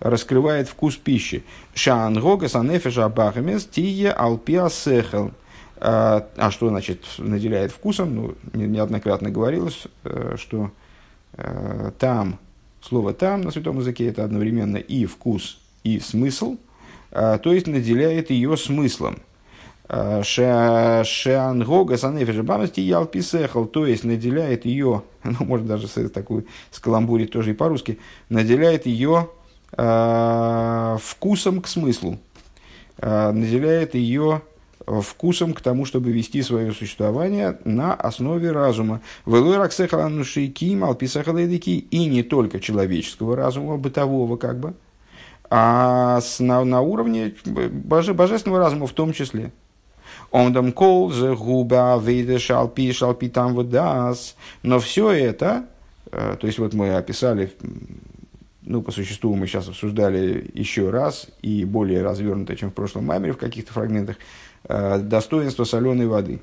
раскрывает 0.00 0.68
вкус 0.68 0.96
пищи. 0.96 1.42
Шаангога 1.74 2.48
санефеша 2.48 3.08
бахамес 3.08 3.66
тие 3.66 4.12
алпиа 4.12 4.68
сехел. 4.70 5.32
Э, 5.76 6.22
а 6.36 6.50
что 6.50 6.68
значит 6.68 7.04
наделяет 7.18 7.72
вкусом? 7.72 8.14
Ну, 8.14 8.34
неоднократно 8.54 9.30
говорилось, 9.30 9.86
э, 10.04 10.36
что 10.38 10.70
Э, 11.34 11.90
там, 11.98 12.38
слово 12.80 13.14
там 13.14 13.42
на 13.42 13.50
святом 13.50 13.78
языке 13.78 14.08
это 14.08 14.24
одновременно 14.24 14.76
и 14.76 15.06
вкус, 15.06 15.58
и 15.84 15.98
смысл, 16.00 16.56
то 17.10 17.52
есть 17.52 17.66
наделяет 17.66 18.30
ее 18.30 18.56
смыслом. 18.56 19.18
Э, 19.92 20.22
Шеангога 20.22 21.96
санефежебамности 21.96 22.78
ялписехал, 22.78 23.66
то 23.66 23.86
есть 23.86 24.04
наделяет 24.04 24.64
ее, 24.64 25.02
ну, 25.24 25.36
может 25.40 25.66
даже 25.66 25.88
с 25.88 26.08
такой 26.10 26.46
с 26.70 26.78
каламбури 26.78 27.26
тоже 27.26 27.50
и 27.50 27.54
по-русски, 27.54 27.98
наделяет 28.28 28.86
ее 28.86 29.28
э, 29.76 30.96
вкусом 31.02 31.60
к 31.60 31.66
смыслу, 31.66 32.20
э, 32.98 33.32
наделяет 33.32 33.96
ее 33.96 34.42
вкусом 34.86 35.54
к 35.54 35.60
тому, 35.60 35.84
чтобы 35.84 36.12
вести 36.12 36.40
свое 36.42 36.70
существование 36.72 37.58
на 37.64 37.92
основе 37.92 38.52
разума. 38.52 39.00
И 39.26 39.30
не 42.06 42.22
только 42.22 42.60
человеческого 42.60 43.34
разума, 43.36 43.76
бытового 43.76 44.36
как 44.36 44.60
бы, 44.60 44.74
а 45.50 46.20
с, 46.20 46.38
на, 46.38 46.64
на 46.64 46.80
уровне 46.80 47.34
боже, 47.44 48.14
божественного 48.14 48.60
разума 48.60 48.86
в 48.86 48.92
том 48.92 49.12
числе. 49.12 49.50
Он 50.30 50.52
дам 50.52 50.72
кол 50.72 51.10
за 51.10 51.34
губа 51.34 52.00
вейда 52.00 52.38
шалпи 52.38 52.92
шалпи 52.92 53.28
там 53.28 53.54
вот 53.54 53.68
дас. 53.68 54.36
Но 54.62 54.78
все 54.78 55.10
это, 55.10 55.66
э, 56.12 56.36
то 56.40 56.46
есть 56.46 56.60
вот 56.60 56.72
мы 56.72 56.94
описали, 56.94 57.52
ну 58.62 58.80
по 58.80 58.92
существу 58.92 59.34
мы 59.34 59.48
сейчас 59.48 59.68
обсуждали 59.68 60.48
еще 60.54 60.90
раз 60.90 61.26
и 61.42 61.64
более 61.64 62.02
развернуто, 62.02 62.54
чем 62.54 62.70
в 62.70 62.74
прошлом 62.74 63.06
маймере 63.06 63.32
в 63.32 63.38
каких-то 63.38 63.72
фрагментах, 63.72 64.16
э, 64.68 65.00
достоинство 65.00 65.64
соленой 65.64 66.06
воды. 66.06 66.40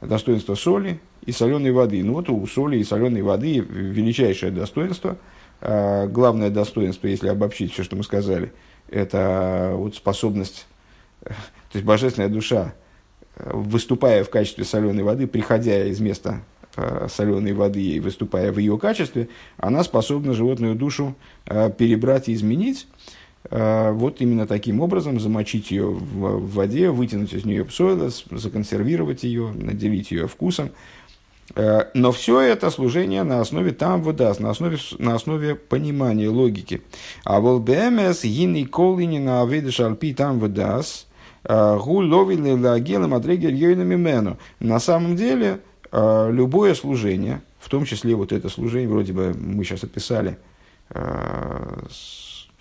Достоинство 0.00 0.56
соли 0.56 0.98
и 1.24 1.30
соленой 1.30 1.70
воды. 1.70 2.02
Ну 2.02 2.14
вот 2.14 2.28
у 2.28 2.44
соли 2.48 2.78
и 2.78 2.84
соленой 2.84 3.22
воды 3.22 3.60
величайшее 3.60 4.50
достоинство– 4.50 5.16
главное 5.60 6.50
достоинство, 6.50 7.06
если 7.06 7.28
обобщить 7.28 7.72
все, 7.72 7.82
что 7.82 7.96
мы 7.96 8.02
сказали, 8.02 8.52
это 8.88 9.72
вот 9.74 9.94
способность, 9.94 10.66
то 11.22 11.34
есть 11.74 11.84
божественная 11.84 12.28
душа, 12.28 12.74
выступая 13.36 14.24
в 14.24 14.30
качестве 14.30 14.64
соленой 14.64 15.02
воды, 15.02 15.26
приходя 15.26 15.84
из 15.84 16.00
места 16.00 16.40
а, 16.76 17.08
соленой 17.08 17.52
воды 17.52 17.82
и 17.82 18.00
выступая 18.00 18.52
в 18.52 18.58
ее 18.58 18.78
качестве, 18.78 19.28
она 19.56 19.82
способна 19.84 20.32
животную 20.34 20.74
душу 20.74 21.14
а, 21.46 21.70
перебрать 21.70 22.28
и 22.28 22.34
изменить. 22.34 22.86
Вот 23.50 24.20
именно 24.20 24.46
таким 24.46 24.82
образом 24.82 25.18
замочить 25.18 25.70
ее 25.70 25.86
в 25.86 26.52
воде, 26.52 26.90
вытянуть 26.90 27.32
из 27.32 27.46
нее 27.46 27.64
псойлос, 27.64 28.26
законсервировать 28.30 29.22
ее, 29.22 29.50
наделить 29.54 30.10
ее 30.10 30.28
вкусом. 30.28 30.72
Э, 31.54 31.84
но 31.94 32.12
все 32.12 32.40
это 32.40 32.70
служение 32.70 33.22
на 33.22 33.40
основе 33.40 33.72
там 33.72 34.02
выдаст, 34.02 34.40
на 34.40 34.50
основе, 34.50 34.78
на 34.98 35.14
основе 35.14 35.54
понимания 35.54 36.28
логики. 36.28 36.82
А 37.24 37.40
вол 37.40 37.60
БМС 37.60 38.24
гини 38.24 38.64
колини 38.64 39.18
на 39.18 39.42
авидыш 39.42 39.80
альпи 39.80 40.14
там 40.14 40.38
выдаст, 40.38 41.06
э, 41.44 41.78
гу 41.78 42.02
ловили 42.02 42.52
лагела 42.52 43.06
мадрегер 43.06 43.52
йойнами 43.52 43.96
мену. 43.96 44.38
На 44.60 44.78
самом 44.78 45.16
деле, 45.16 45.60
э, 45.90 46.30
любое 46.32 46.74
служение, 46.74 47.42
в 47.58 47.68
том 47.68 47.84
числе 47.84 48.14
вот 48.14 48.32
это 48.32 48.48
служение, 48.48 48.88
вроде 48.88 49.12
бы 49.12 49.34
мы 49.34 49.64
сейчас 49.64 49.84
описали, 49.84 50.38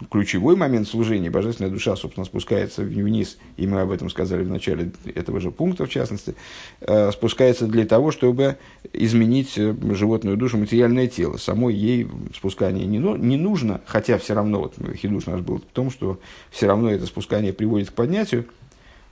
ключевой 0.09 0.55
момент 0.55 0.87
служения, 0.87 1.29
божественная 1.29 1.71
душа, 1.71 1.95
собственно, 1.95 2.25
спускается 2.25 2.83
вниз, 2.83 3.37
и 3.57 3.67
мы 3.67 3.81
об 3.81 3.91
этом 3.91 4.09
сказали 4.09 4.43
в 4.43 4.49
начале 4.49 4.91
этого 5.13 5.39
же 5.39 5.51
пункта, 5.51 5.85
в 5.85 5.89
частности, 5.89 6.35
э, 6.81 7.11
спускается 7.11 7.67
для 7.67 7.85
того, 7.85 8.11
чтобы 8.11 8.57
изменить 8.93 9.57
э, 9.57 9.75
животную 9.91 10.37
душу, 10.37 10.57
материальное 10.57 11.07
тело. 11.07 11.37
Самой 11.37 11.73
ей 11.73 12.07
спускание 12.35 12.85
не, 12.85 12.97
не 12.97 13.37
нужно, 13.37 13.81
хотя 13.85 14.17
все 14.17 14.33
равно, 14.33 14.59
вот 14.59 14.75
хидуш 14.95 15.25
наш 15.25 15.41
был 15.41 15.57
в 15.57 15.73
том, 15.73 15.91
что 15.91 16.19
все 16.49 16.67
равно 16.67 16.91
это 16.91 17.05
спускание 17.05 17.51
приводит 17.51 17.89
к 17.89 17.93
поднятию, 17.93 18.45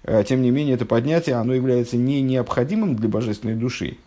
э, 0.03 0.23
тем 0.27 0.41
не 0.41 0.51
менее, 0.51 0.75
это 0.75 0.85
поднятие, 0.85 1.35
оно 1.35 1.53
является 1.53 1.97
не 1.97 2.21
необходимым 2.21 2.95
для 2.95 3.09
божественной 3.09 3.55
души, 3.55 3.97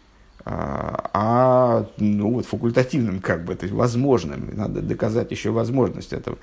а, 0.44 1.10
а 1.12 1.86
ну, 1.98 2.34
вот, 2.34 2.46
факультативным, 2.46 3.20
как 3.20 3.44
бы, 3.44 3.54
то 3.54 3.64
есть 3.64 3.74
возможным. 3.74 4.50
Надо 4.52 4.80
доказать 4.80 5.30
еще 5.30 5.50
возможность 5.50 6.12
этого. 6.12 6.38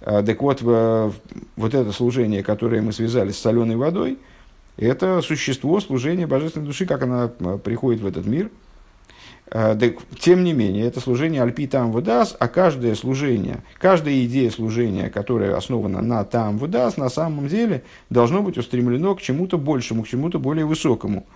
А, 0.00 0.22
так 0.22 0.40
вот, 0.42 0.62
вот 0.62 1.74
это 1.74 1.92
служение, 1.92 2.42
которое 2.42 2.82
мы 2.82 2.92
связали 2.92 3.30
с 3.30 3.38
соленой 3.38 3.76
водой, 3.76 4.18
это 4.76 5.22
существо 5.22 5.80
служения 5.80 6.26
божественной 6.26 6.66
души, 6.66 6.86
как 6.86 7.02
она 7.02 7.30
а, 7.40 7.58
приходит 7.58 8.02
в 8.02 8.06
этот 8.06 8.26
мир. 8.26 8.50
Тем 9.48 10.42
не 10.42 10.52
менее, 10.52 10.86
это 10.86 10.98
служение 10.98 11.40
альпи 11.40 11.68
там 11.68 11.92
выдас, 11.92 12.36
а 12.38 12.48
каждое 12.48 12.96
служение, 12.96 13.62
каждая 13.78 14.24
идея 14.24 14.50
служения, 14.50 15.08
которая 15.08 15.54
основана 15.56 16.02
на 16.02 16.24
там 16.24 16.58
выдас, 16.58 16.96
на 16.96 17.08
самом 17.08 17.46
деле 17.46 17.84
должно 18.10 18.42
быть 18.42 18.58
устремлено 18.58 19.14
к 19.14 19.22
чему-то 19.22 19.56
большему, 19.56 20.02
к 20.02 20.08
чему-то 20.08 20.40
более 20.40 20.66
высокому. 20.66 21.26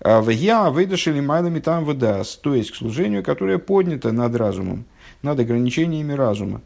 А 0.00 0.20
в 0.20 0.30
я 0.30 0.70
выдашили 0.70 1.20
майлами 1.20 1.58
там 1.58 1.84
выдас, 1.84 2.36
то 2.36 2.54
есть 2.54 2.70
к 2.70 2.76
служению, 2.76 3.22
которое 3.22 3.58
поднято 3.58 4.12
над 4.12 4.34
разумом, 4.36 4.84
над 5.22 5.40
ограничениями 5.40 6.12
разума. 6.12 6.62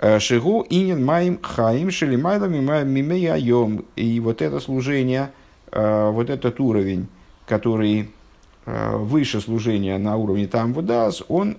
«Э, 0.00 0.20
Шигу 0.20 0.64
инин 0.70 1.04
маим 1.04 1.40
хаим 1.42 1.90
шили 1.90 2.14
майлами 2.16 2.58
мимеяйом. 2.58 3.84
И 3.96 4.20
вот 4.20 4.42
это 4.42 4.60
служение, 4.60 5.32
э, 5.72 6.10
вот 6.10 6.30
этот 6.30 6.60
уровень, 6.60 7.08
который 7.46 8.02
э, 8.02 8.04
выше 8.94 9.40
служения 9.40 9.96
на 9.98 10.16
уровне 10.16 10.46
там 10.46 10.72
выдас, 10.72 11.22
он 11.28 11.58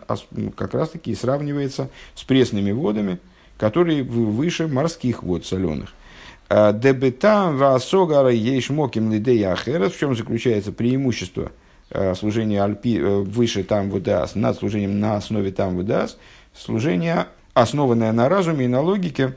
как 0.55 0.73
раз 0.73 0.89
таки 0.89 1.15
сравнивается 1.15 1.89
с 2.15 2.23
пресными 2.23 2.71
водами, 2.71 3.19
которые 3.57 4.03
выше 4.03 4.67
морских 4.67 5.23
вод 5.23 5.45
соленых. 5.45 5.93
Дебетам 6.49 7.57
ваасогара 7.57 8.31
ейшмоким 8.31 9.11
лидея 9.11 9.51
ахерес, 9.53 9.91
в 9.91 9.99
чем 9.99 10.15
заключается 10.15 10.71
преимущество 10.71 11.51
э, 11.91 12.15
служения 12.15 12.63
альпи, 12.63 12.97
э, 12.97 13.19
выше 13.19 13.63
там 13.63 13.91
выдас, 13.91 14.33
над 14.33 14.57
служением 14.57 14.99
на 14.99 15.15
основе 15.15 15.51
там 15.51 15.75
выдас, 15.75 16.17
служение, 16.55 17.27
основанное 17.53 18.11
на 18.13 18.29
разуме 18.29 18.65
и 18.65 18.67
на 18.67 18.81
логике, 18.81 19.35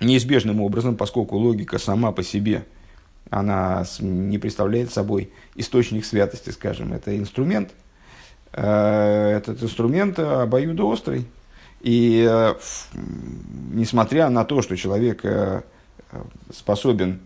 неизбежным 0.00 0.60
образом, 0.60 0.96
поскольку 0.96 1.36
логика 1.36 1.78
сама 1.78 2.12
по 2.12 2.22
себе, 2.22 2.66
она 3.32 3.84
не 4.00 4.38
представляет 4.38 4.92
собой 4.92 5.32
источник 5.54 6.04
святости, 6.04 6.50
скажем, 6.50 6.92
это 6.92 7.16
инструмент, 7.16 7.70
э, 8.52 9.36
этот 9.36 9.62
инструмент 9.62 10.18
обоюдоострый, 10.18 11.26
и 11.80 12.54
несмотря 13.72 14.28
на 14.30 14.44
то, 14.44 14.62
что 14.62 14.76
человек 14.76 15.24
способен 16.52 17.20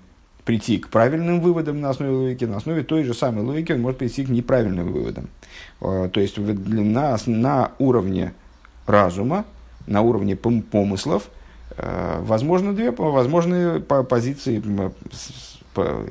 прийти 0.47 0.79
к 0.79 0.89
правильным 0.89 1.41
выводам 1.41 1.81
на 1.81 1.91
основе 1.91 2.13
логики, 2.13 2.45
на 2.45 2.57
основе 2.57 2.85
той 2.85 3.03
же 3.03 3.13
самой 3.13 3.45
логики 3.45 3.73
он 3.73 3.81
может 3.83 3.99
прийти 3.99 4.25
к 4.25 4.29
неправильным 4.29 4.93
выводам. 4.93 5.29
Э, 5.83 6.09
то 6.11 6.21
есть 6.21 6.39
на, 6.39 7.19
на 7.27 7.73
уровне 7.79 8.33
разума, 8.87 9.45
на 9.89 10.03
уровне 10.03 10.37
помыслов, 10.37 11.29
э, 11.77 12.21
возможно 12.21 12.73
две 12.73 12.93
возможные 12.93 13.81
позиции, 13.81 14.63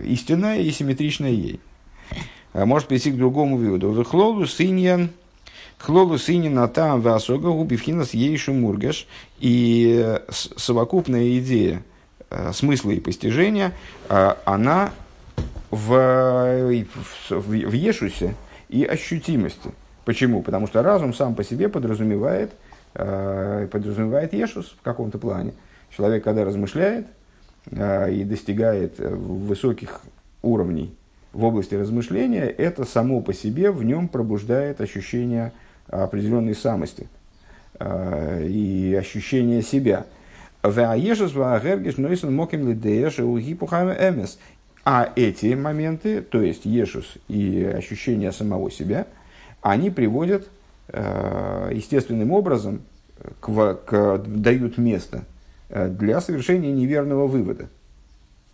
истинная 0.03 0.59
и 0.59 0.71
симметричная 0.71 1.31
ей. 1.31 1.59
Э, 2.53 2.65
может 2.65 2.87
прийти 2.87 3.11
к 3.11 3.17
другому 3.17 3.57
выводу. 3.57 3.91
Вехлолу 3.91 4.45
синьян, 4.45 5.09
хлолу 5.77 6.17
синьян 6.17 6.69
там 6.69 7.01
васога 7.01 7.49
губивхинас 7.49 8.13
ейшу 8.13 8.53
мургаш. 8.53 9.07
И 9.39 10.19
совокупная 10.29 11.37
идея– 11.39 11.83
Э, 12.29 12.51
смысла 12.53 12.91
и 12.91 12.99
постижения, 12.99 13.71
э, 14.09 14.33
она 14.45 14.91
в, 15.69 16.83
в, 17.29 17.39
в 17.39 17.71
Ешусе 17.71 18.35
и 18.67 18.83
ощутимости. 18.83 19.71
Почему? 20.05 20.41
Потому 20.41 20.67
что 20.67 20.81
разум 20.81 21.13
сам 21.13 21.35
по 21.35 21.43
себе 21.43 21.69
подразумевает, 21.69 22.51
э, 22.95 23.67
подразумевает 23.71 24.33
Ешус 24.33 24.75
в 24.77 24.81
каком-то 24.81 25.17
плане. 25.17 25.53
Человек, 25.95 26.23
когда 26.23 26.43
размышляет 26.43 27.07
и 27.71 28.23
достигает 28.23 28.99
высоких 28.99 30.01
уровней 30.41 30.95
в 31.33 31.43
области 31.43 31.75
размышления, 31.75 32.45
это 32.45 32.85
само 32.85 33.21
по 33.21 33.33
себе 33.33 33.71
в 33.71 33.83
нем 33.83 34.07
пробуждает 34.07 34.81
ощущение 34.81 35.51
определенной 35.87 36.55
самости 36.55 37.07
и 37.79 38.95
ощущение 38.99 39.61
себя– 39.61 40.05
а 44.83 45.11
эти 45.15 45.53
моменты, 45.53 46.21
то 46.21 46.41
есть 46.41 46.65
Ешус 46.65 47.17
и 47.27 47.63
ощущение 47.63 48.31
самого 48.31 48.71
себя, 48.71 49.05
они 49.61 49.91
приводят 49.91 50.47
э, 50.87 51.69
естественным 51.71 52.31
образом, 52.31 52.81
к, 53.39 53.75
к, 53.85 54.23
дают 54.25 54.79
место 54.79 55.17
э, 55.17 55.21
для 55.69 56.21
совершения 56.21 56.71
неверного 56.71 57.27
вывода. 57.27 57.67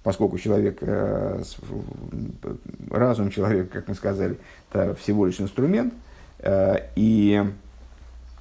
Поскольку 0.04 0.38
человек, 0.40 0.80
э, 0.82 1.44
разум 2.90 3.30
человека, 3.30 3.70
как 3.72 3.88
мы 3.88 3.96
сказали, 3.96 4.38
это 4.72 4.96
всего 4.96 5.26
лишь 5.26 5.40
инструмент, 5.40 5.94
и 6.96 7.44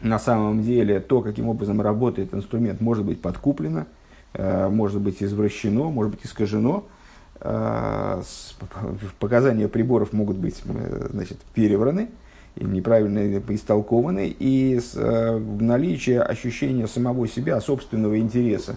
на 0.02 0.18
самом 0.18 0.62
деле 0.62 1.00
то, 1.00 1.20
каким 1.20 1.48
образом 1.48 1.80
работает 1.80 2.32
инструмент, 2.34 2.80
может 2.80 3.04
быть 3.04 3.20
подкуплено, 3.20 3.86
э, 4.34 4.68
может 4.68 5.00
быть 5.00 5.22
извращено, 5.22 5.90
может 5.90 6.12
быть 6.12 6.24
искажено. 6.24 6.84
Э, 7.40 8.22
показания 9.18 9.68
приборов 9.68 10.12
могут 10.12 10.36
быть 10.36 10.62
э, 10.64 11.08
значит, 11.10 11.38
перевраны, 11.54 12.08
неправильно 12.56 13.42
истолкованы, 13.48 14.34
и 14.38 14.80
наличие 14.94 16.22
ощущения 16.22 16.86
самого 16.86 17.28
себя, 17.28 17.60
собственного 17.60 18.18
интереса, 18.18 18.76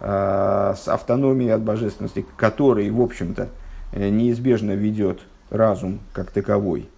с 0.00 0.88
автономией 0.88 1.52
от 1.52 1.62
божественности, 1.62 2.26
который, 2.36 2.90
в 2.90 3.00
общем-то, 3.00 3.48
неизбежно 3.96 4.72
ведет 4.72 5.20
разум 5.50 6.00
как 6.12 6.30
таковой, 6.30 6.88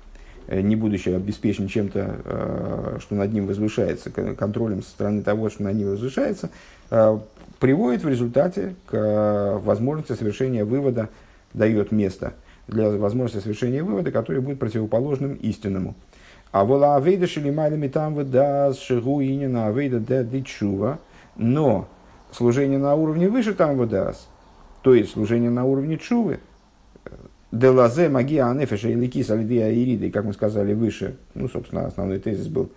не 0.49 0.77
будучи 0.77 1.11
обеспечен 1.11 1.69
чем-то, 1.69 2.99
что 3.01 3.15
над 3.15 3.33
ним 3.33 3.47
возвышается, 3.47 4.11
контролем 4.11 4.83
со 4.83 4.91
стороны 4.91 5.23
того, 5.23 5.51
что 5.51 5.63
над 5.63 5.77
ним 5.77 5.91
возвышается, 5.91 6.51
приводит 7.61 8.03
в 8.03 8.09
результате 8.09 8.75
к 8.87 9.61
возможности 9.63 10.13
совершения 10.13 10.65
вывода, 10.65 11.09
дает 11.53 11.93
место 11.93 12.35
для 12.69 12.91
возможности 12.91 13.43
совершения 13.43 13.83
вывода, 13.83 14.11
который 14.11 14.41
будет 14.43 14.59
противоположным 14.59 15.35
истинному. 15.35 15.95
А 16.53 16.65
вола 16.65 16.97
авейда 16.97 17.27
шелимайдами 17.27 17.89
там 17.89 18.15
выдаст 18.15 18.81
шигу 18.81 19.21
инина 19.23 19.67
авейда 19.67 20.01
да 20.01 20.23
дичува, 20.25 20.99
но 21.37 21.89
служение 22.33 22.79
на 22.79 22.95
уровне 22.95 23.29
выше 23.29 23.53
там 23.55 23.77
выдаст, 23.77 24.29
то 24.83 24.95
есть 24.95 25.13
служение 25.13 25.51
на 25.51 25.65
уровне 25.65 25.99
чувы, 25.99 26.41
Делазе 27.53 28.09
магия 28.09 28.43
анефеша 28.43 28.89
и 28.89 28.95
ликис 28.95 29.31
алидея 29.31 29.73
ириды, 29.73 30.11
как 30.11 30.25
мы 30.25 30.33
сказали 30.33 30.75
выше, 30.75 31.17
ну, 31.35 31.49
собственно, 31.49 31.87
основной 31.87 32.19
тезис 32.19 32.49
был 32.49 32.71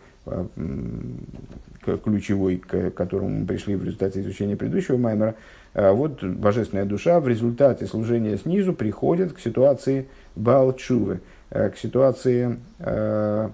ключевой, 2.03 2.57
к 2.57 2.91
которому 2.91 3.29
мы 3.29 3.45
пришли 3.47 3.75
в 3.75 3.83
результате 3.83 4.21
изучения 4.21 4.55
предыдущего 4.55 4.97
маймера, 4.97 5.35
вот 5.73 6.23
божественная 6.23 6.85
душа 6.85 7.19
в 7.19 7.27
результате 7.27 7.87
служения 7.87 8.37
снизу 8.37 8.73
приходит 8.73 9.33
к 9.33 9.39
ситуации 9.39 10.07
Балчувы, 10.35 11.21
к 11.69 11.77
ситуации 11.77 12.59
э, 12.79 13.49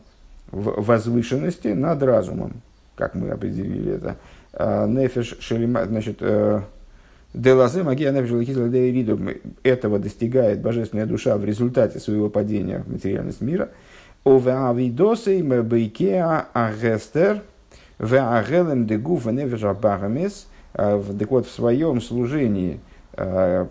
возвышенности 0.52 1.70
над 1.70 2.04
разумом, 2.04 2.62
как 2.96 3.16
мы 3.16 3.30
определили 3.32 3.94
это. 3.96 4.18
А, 4.54 4.88
нефеш 4.88 5.38
шелима, 5.40 5.86
значит, 5.86 6.18
э, 6.22 6.62
Делазе 7.34 7.84
магия 7.84 8.12
нефеш 8.12 8.32
этого 9.64 10.00
достигает 10.00 10.62
божественная 10.62 11.06
душа 11.06 11.36
в 11.38 11.44
результате 11.44 12.00
своего 12.00 12.30
падения 12.30 12.80
в 12.80 12.92
материальность 12.92 13.42
мира. 13.42 13.70
Овеавидосей 14.24 15.42
мебейкеа 15.42 16.48
агестер– 16.54 17.42
Веагелем 18.00 18.88
невежа 19.32 19.74
багамес. 19.74 20.48
Так 20.74 21.32
вот, 21.32 21.48
в 21.48 21.52
своем 21.52 22.02
служении 22.02 22.80
э, 23.14 23.66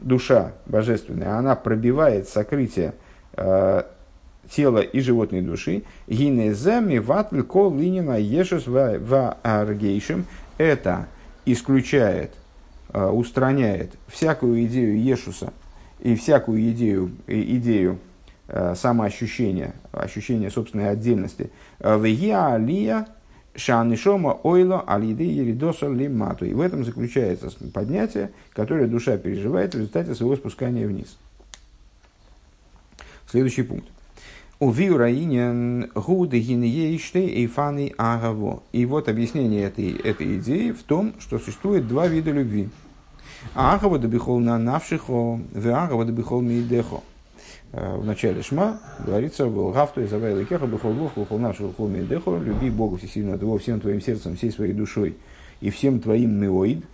душа 0.00 0.52
божественная, 0.66 1.36
она 1.36 1.54
пробивает 1.54 2.28
сокрытие 2.28 2.94
э, 3.34 3.82
тела 4.50 4.78
и 4.78 5.00
животной 5.00 5.42
души. 5.42 5.82
Гинезами 6.06 6.98
ватль 6.98 7.42
кол 7.42 7.74
линина 7.74 8.18
ешес 8.18 8.66
в 8.66 9.36
аргейшем. 9.42 10.26
Это 10.56 11.06
исключает, 11.44 12.32
э, 12.92 13.06
устраняет 13.06 13.92
всякую 14.08 14.64
идею 14.66 15.02
Ешуса 15.02 15.52
и 16.00 16.14
всякую 16.14 16.70
идею, 16.70 17.10
идею 17.26 17.98
Э, 18.50 18.74
самоощущение, 18.74 19.74
ощущение 19.92 20.50
собственной 20.50 20.88
отдельности. 20.88 21.50
Э, 21.80 22.00
Вегия 22.00 22.54
алия 22.54 23.06
шанишома 23.54 24.38
ойло 24.42 24.80
алиды 24.80 25.24
еридоса 25.24 25.88
лимату. 25.88 26.44
И 26.44 26.54
в 26.54 26.60
этом 26.60 26.84
заключается 26.84 27.50
поднятие, 27.72 28.30
которое 28.52 28.86
душа 28.86 29.16
переживает 29.16 29.74
в 29.74 29.78
результате 29.78 30.14
своего 30.14 30.36
спускания 30.36 30.86
вниз. 30.86 31.18
Следующий 33.30 33.62
пункт. 33.62 33.88
У 34.60 34.70
виураинен 34.72 35.90
гуды 35.94 36.40
гинееште 36.40 37.20
эйфаны 37.28 37.94
агаво. 37.96 38.62
И 38.72 38.86
вот 38.86 39.08
объяснение 39.08 39.64
этой, 39.64 39.92
этой 39.92 40.38
идеи 40.38 40.72
в 40.72 40.82
том, 40.82 41.14
что 41.20 41.38
существует 41.38 41.86
два 41.86 42.08
вида 42.08 42.32
любви. 42.32 42.68
Агава 43.54 43.98
добихол 43.98 44.40
на 44.40 44.58
навшихо, 44.58 45.40
ве 45.52 45.72
агава 45.72 46.04
добихол 46.04 46.40
мидехо. 46.40 47.02
Э, 47.72 47.96
в 47.96 48.04
начале 48.04 48.42
Шма 48.42 48.80
говорится 49.04 49.46
«Гафту 49.46 50.02
из 50.02 50.12
Авайла 50.12 50.44
Кеха 50.44 50.66
Бухолгов 50.66 51.12
Бухол 51.14 51.38
нашу 51.38 51.72
Холми 51.76 52.00
Дехо 52.00 52.36
люби 52.38 52.70
Бога 52.70 52.96
всесильного 52.96 53.38
твоего 53.38 53.58
всем 53.58 53.80
твоим 53.80 54.00
сердцем, 54.00 54.36
всей 54.36 54.50
своей 54.50 54.72
душой 54.72 55.16
и 55.60 55.68
всем 55.70 56.00
твоим 56.00 56.40
меоид», 56.40 56.84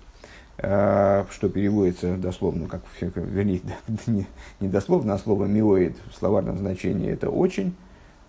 э, 0.59 1.25
что 1.31 1.49
переводится 1.49 2.17
дословно, 2.17 2.67
как, 2.67 2.83
вернее, 3.01 3.61
не, 4.09 4.27
не 4.59 4.69
дословно, 4.69 5.15
а 5.15 5.19
слово 5.19 5.45
«миоид» 5.45 5.97
в 6.11 6.17
словарном 6.17 6.59
значении 6.59 7.11
это 7.11 7.31
«очень». 7.31 7.75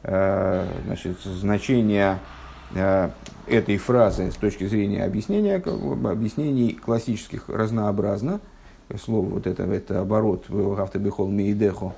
Э, 0.04 0.68
значит, 0.86 1.20
значение 1.22 2.20
этой 3.48 3.78
фразы 3.78 4.32
с 4.32 4.36
точки 4.36 4.66
зрения 4.66 5.04
объяснения, 5.04 5.58
объяснений 5.58 6.74
классических 6.74 7.48
разнообразно. 7.48 8.42
Слово 9.00 9.30
вот 9.30 9.48
это, 9.48 9.64
это 9.64 10.02
оборот 10.02 10.46
«Гафту 10.50 11.00
Миидехо», 11.00 11.94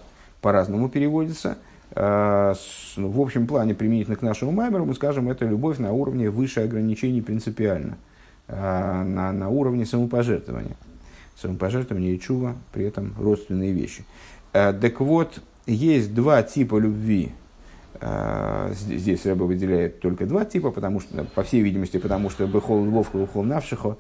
по-разному 0.48 0.88
переводится. 0.88 1.58
А, 1.92 2.54
ну, 2.96 3.10
в 3.10 3.20
общем 3.20 3.48
плане, 3.48 3.76
применительно 3.76 4.16
к 4.16 4.22
нашему 4.22 4.54
маймеру, 4.54 4.86
мы 4.86 4.94
скажем, 4.94 5.30
это 5.30 5.44
любовь 5.44 5.78
на 5.78 5.92
уровне 5.92 6.30
выше 6.30 6.62
ограничений 6.62 7.22
принципиально, 7.22 7.98
а, 8.48 9.04
на, 9.04 9.34
на 9.34 9.50
уровне 9.50 9.86
самопожертвования. 9.86 10.78
Самопожертвование 11.36 12.16
и 12.16 12.20
чува, 12.22 12.56
при 12.72 12.86
этом 12.86 13.14
родственные 13.20 13.74
вещи. 13.74 14.06
А, 14.54 14.72
так 14.72 15.02
вот, 15.02 15.42
есть 15.66 16.14
два 16.14 16.42
типа 16.44 16.78
любви. 16.80 17.34
Здесь 18.72 19.26
Рэба 19.26 19.44
выделяет 19.44 20.00
только 20.00 20.26
два 20.28 20.46
типа, 20.46 20.72
потому 20.72 21.02
что, 21.02 21.26
по 21.36 21.44
всей 21.44 21.62
видимости, 21.62 21.98
потому 21.98 22.30
что 22.30 22.48
Бехол 22.48 22.86
Ловка, 22.90 23.18
Бехол 23.18 23.44
Навшихо 23.44 23.98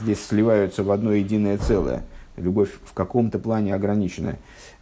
здесь 0.00 0.24
сливаются 0.24 0.84
в 0.84 0.90
одно 0.90 1.12
единое 1.12 1.58
целое. 1.58 2.02
Любовь 2.36 2.70
в 2.84 2.92
каком-то 2.94 3.38
плане 3.38 3.74
ограниченная. 3.74 4.38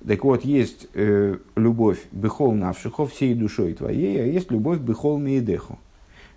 Так 0.07 0.25
вот, 0.25 0.45
есть 0.45 0.89
э, 0.95 1.37
любовь 1.55 1.99
бехол 2.11 2.53
навшихо, 2.53 3.07
всей 3.07 3.35
душой 3.35 3.75
твоей, 3.75 4.23
а 4.23 4.25
есть 4.25 4.51
любовь 4.51 4.79
бехол 4.79 5.19
миедеху, 5.19 5.79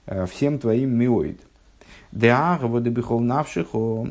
э, 0.06 0.26
всем 0.26 0.60
твоим 0.60 0.94
миоид. 0.98 1.40
Деага 2.12 2.66
вода 2.66 2.90
бехол 2.90 3.22
навшихо, 3.22 4.10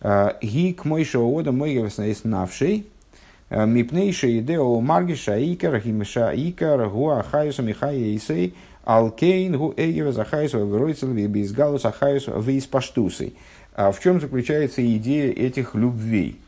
э, 0.00 0.32
ги 0.40 0.72
к 0.72 0.84
мой 0.84 1.04
шаода 1.04 1.50
мой 1.50 1.72
есть 1.72 2.24
навшей, 2.24 2.86
э, 3.50 3.66
мипнейша 3.66 4.38
идео 4.38 4.80
маргиша 4.80 5.36
икар, 5.52 5.80
химиша 5.80 6.32
икар, 6.34 6.88
гуа 6.88 7.22
хайуса 7.22 7.62
михая 7.62 8.16
исей, 8.16 8.54
алкейн 8.84 9.56
гу 9.56 9.74
эйева 9.76 10.12
захайсу 10.12 10.66
веройцел 10.66 11.08
вибизгалус 11.08 11.84
ахайсу 11.84 12.40
виспаштусей. 12.40 13.36
А 13.74 13.90
в 13.90 14.00
чем 14.00 14.20
заключается 14.20 14.84
идея 14.96 15.32
этих 15.32 15.74
любвей? 15.74 16.38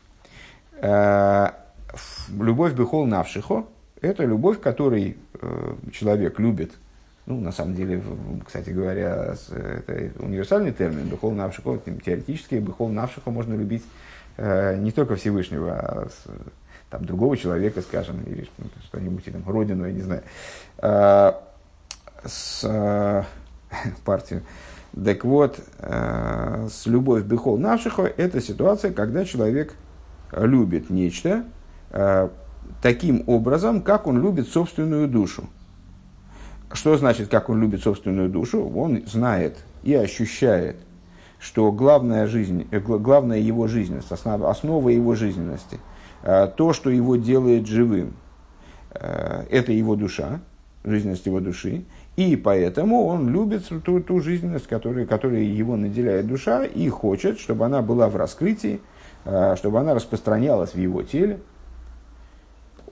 любовь 2.37 2.73
бехол 2.73 3.05
навшихо– 3.05 3.65
это 4.01 4.23
любовь, 4.25 4.59
которой 4.59 5.17
э, 5.41 5.75
человек 5.91 6.39
любит. 6.39 6.73
Ну, 7.25 7.39
на 7.39 7.51
самом 7.51 7.73
деле, 7.73 8.03
кстати 8.45 8.69
говоря, 8.69 9.35
это 9.49 10.11
универсальный 10.19 10.71
термин, 10.71 11.07
бехол 11.07 11.31
навшихо, 11.31 11.79
теоретически 12.05 12.55
бехол 12.55 12.89
навшихо 12.89 13.31
можно 13.31 13.55
любить 13.55 13.83
э, 14.37 14.77
не 14.77 14.91
только 14.91 15.15
Всевышнего, 15.15 15.73
а 15.73 16.07
там, 16.91 17.05
другого 17.05 17.35
человека, 17.35 17.81
скажем, 17.81 18.21
или 18.23 18.47
что-нибудь, 18.87 19.25
там, 19.25 19.43
родину, 19.47 19.85
я 19.87 19.91
не 19.91 20.01
знаю, 20.01 20.23
с 22.23 22.63
э, 22.63 23.23
партию. 24.05 24.43
Так 25.03 25.25
вот, 25.25 25.59
э, 25.79 26.67
с 26.71 26.85
любовь 26.85 27.23
бехол 27.23 27.57
навшихо– 27.57 28.03
это 28.17 28.39
ситуация, 28.41 28.91
когда 28.91 29.25
человек 29.25 29.73
любит 30.31 30.89
нечто, 30.89 31.43
Э, 31.95 32.27
таким 32.81 33.23
образом, 33.27 33.81
как 33.81 34.05
он 34.05 34.21
любит 34.21 34.49
собственную 34.49 35.07
душу. 35.07 35.49
Что 36.73 36.97
значит, 36.97 37.29
как 37.29 37.49
он 37.49 37.61
любит 37.61 37.83
собственную 37.83 38.29
душу? 38.29 38.69
Он 38.75 39.01
знает 39.07 39.57
и 39.83 39.93
ощущает, 39.93 40.75
что 41.39 41.71
главная, 41.71 42.27
жизнь, 42.27 42.67
э, 42.71 42.79
главная 42.79 43.39
его 43.39 43.67
жизненность, 43.67 44.11
основа, 44.11 44.49
основа 44.49 44.89
его 44.89 45.15
жизненности, 45.15 45.79
то, 46.57 46.73
что 46.73 46.89
его 46.89 47.17
делает 47.17 47.67
живым, 47.67 48.15
это 48.89 49.71
его 49.71 49.95
душа, 49.95 50.39
жизненность 50.83 51.27
его 51.27 51.39
души, 51.39 51.85
и 52.15 52.35
поэтому 52.35 53.05
он 53.05 53.29
любит 53.29 53.67
ту, 53.83 53.99
ту 53.99 54.19
жизненность, 54.21 54.67
которая, 54.67 55.05
которая 55.05 55.41
его 55.41 55.75
наделяет 55.75 56.27
душа, 56.27 56.63
и 56.63 56.87
хочет, 56.89 57.39
чтобы 57.39 57.65
она 57.65 57.81
была 57.81 58.07
в 58.09 58.15
раскрытии, 58.15 58.79
чтобы 59.55 59.79
она 59.79 59.95
распространялась 59.95 60.75
в 60.75 60.77
его 60.77 61.01
теле, 61.01 61.39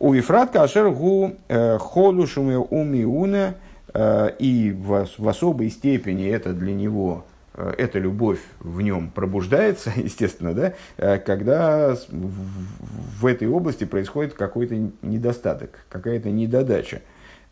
у 0.03 0.12
Вифрат 0.12 0.51
Кашер 0.51 0.89
Гу 0.89 1.36
э, 1.47 1.77
Холу 1.77 2.27
Шуме 2.27 2.57
Умиуне, 2.57 3.53
э, 3.93 4.31
и 4.38 4.71
в, 4.71 5.07
в 5.17 5.27
особой 5.29 5.69
степени 5.69 6.27
это 6.27 6.51
для 6.51 6.73
него 6.73 7.23
э, 7.53 7.75
эта 7.77 7.99
любовь 7.99 8.39
в 8.59 8.81
нем 8.81 9.09
пробуждается, 9.09 9.93
естественно, 9.95 10.53
да, 10.53 11.17
когда 11.19 11.95
в 12.12 13.25
этой 13.25 13.47
области 13.47 13.86
происходит 13.86 14.33
какой-то 14.33 14.75
недостаток, 15.01 15.86
какая-то 15.88 16.31
недодача. 16.31 17.01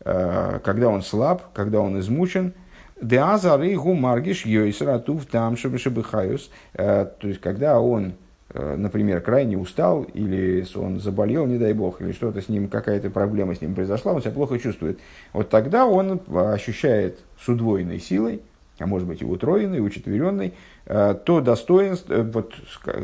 Когда 0.04 0.88
он 0.88 1.02
слаб, 1.02 1.52
когда 1.52 1.80
он 1.80 1.98
измучен, 2.00 2.54
Деазары 3.02 3.74
гу 3.74 3.94
маргиш 3.94 4.46
йойсратув 4.46 5.26
там 5.26 5.56
шабышабыхаюс. 5.56 6.50
То 6.74 7.10
есть, 7.22 7.40
когда 7.40 7.80
он 7.80 8.14
э, 8.54 8.76
например, 8.76 9.20
крайне 9.20 9.58
устал, 9.58 10.04
или 10.04 10.64
он 10.76 11.00
заболел, 11.00 11.46
не 11.46 11.58
дай 11.58 11.72
бог, 11.72 12.00
или 12.00 12.12
что-то 12.12 12.40
с 12.40 12.48
ним, 12.48 12.68
какая-то 12.68 13.10
проблема 13.10 13.54
с 13.54 13.60
ним 13.60 13.74
произошла, 13.74 14.12
он 14.12 14.20
себя 14.20 14.30
плохо 14.30 14.58
чувствует. 14.58 15.00
Вот 15.32 15.48
тогда 15.48 15.86
он 15.86 16.20
ощущает 16.32 17.18
с 17.40 17.48
удвоенной 17.48 17.98
силой, 17.98 18.42
а 18.78 18.86
может 18.86 19.08
быть 19.08 19.22
и 19.22 19.24
утроенной, 19.24 19.78
и 19.78 19.80
учетверенной, 19.80 20.54
э, 20.86 21.14
то 21.24 21.40
достоинство, 21.40 22.14
э, 22.14 22.22
вот 22.22 22.54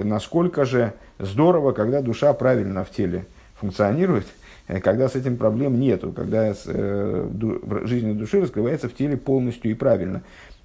насколько 0.04 0.64
же 0.64 0.92
здорово, 1.18 1.72
когда 1.72 2.02
душа 2.02 2.32
правильно 2.34 2.84
в 2.84 2.90
теле 2.90 3.26
функционирует, 3.54 4.26
когда 4.82 5.08
с 5.08 5.16
этим 5.16 5.36
проблем 5.36 5.80
нету, 5.80 6.12
когда 6.12 6.52
жизнь 6.52 8.12
души 8.14 8.40
раскрывается 8.40 8.88
в 8.88 8.94
теле 8.94 9.16
полностью 9.16 9.70
и 9.70 9.74
правильно. 9.74 10.22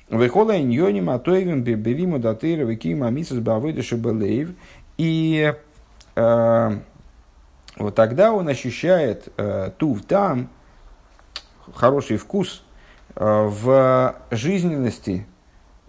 Вехола 0.10 0.60
иньоним 0.60 1.10
атоевим 1.10 1.64
бебериму 1.64 2.20
датыра 2.20 2.64
векима 2.64 3.10
мисас 3.10 3.40
бавыдыша 3.40 3.96
белейв. 3.96 4.52
И 4.98 5.54
э, 6.16 6.72
вот 7.78 7.96
тогда 7.96 8.34
он 8.34 8.48
ощущает 8.50 9.30
э, 9.38 9.72
тув 9.78 10.04
там, 10.04 10.50
хороший 11.74 12.18
вкус 12.18 12.64
э, 13.16 13.24
в 13.24 14.16
жизненности, 14.30 15.26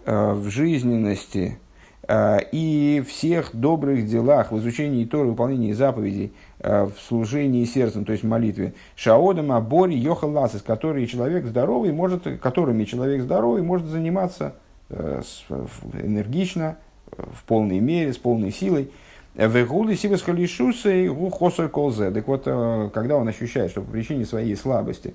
э, 0.05 0.31
в 0.33 0.49
жизненности 0.49 1.59
Э, 1.59 1.64
и 2.07 3.03
всех 3.07 3.55
добрых 3.55 4.05
делах, 4.05 4.51
в 4.51 4.59
изучении 4.59 5.05
Торы, 5.05 5.29
выполнении 5.29 5.73
заповедей, 5.73 6.33
э, 6.59 6.83
в 6.83 6.99
служении 6.99 7.65
сердцем, 7.65 8.05
то 8.05 8.11
есть 8.11 8.23
в 8.23 8.27
молитве. 8.27 8.75
Шаодам, 8.95 9.51
Абори, 9.51 9.95
Йохал 9.95 10.31
Ласис, 10.31 10.61
которые 10.61 11.07
человек 11.07 11.45
здоровый 11.45 11.91
может, 11.91 12.23
которыми 12.39 12.83
человек 12.83 13.23
здоровый 13.23 13.63
может 13.63 13.87
заниматься 13.87 14.53
э, 14.89 15.23
энергично, 15.93 16.77
в 17.17 17.43
полной 17.45 17.79
мере, 17.79 18.13
с 18.13 18.17
полной 18.17 18.51
силой. 18.51 18.91
Вегули 19.33 19.95
сивас 19.95 20.21
халишусы 20.21 21.09
хосой 21.31 21.69
колзе. 21.69 22.11
Так 22.11 22.27
вот, 22.27 22.43
когда 22.93 23.17
он 23.17 23.27
ощущает, 23.27 23.71
что 23.71 23.81
по 23.81 23.91
причине 23.91 24.25
своей 24.25 24.55
слабости, 24.55 25.13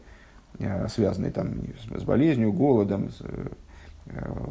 связанной 0.88 1.30
там 1.30 1.54
с 1.96 2.02
болезнью, 2.02 2.52
голодом, 2.52 3.10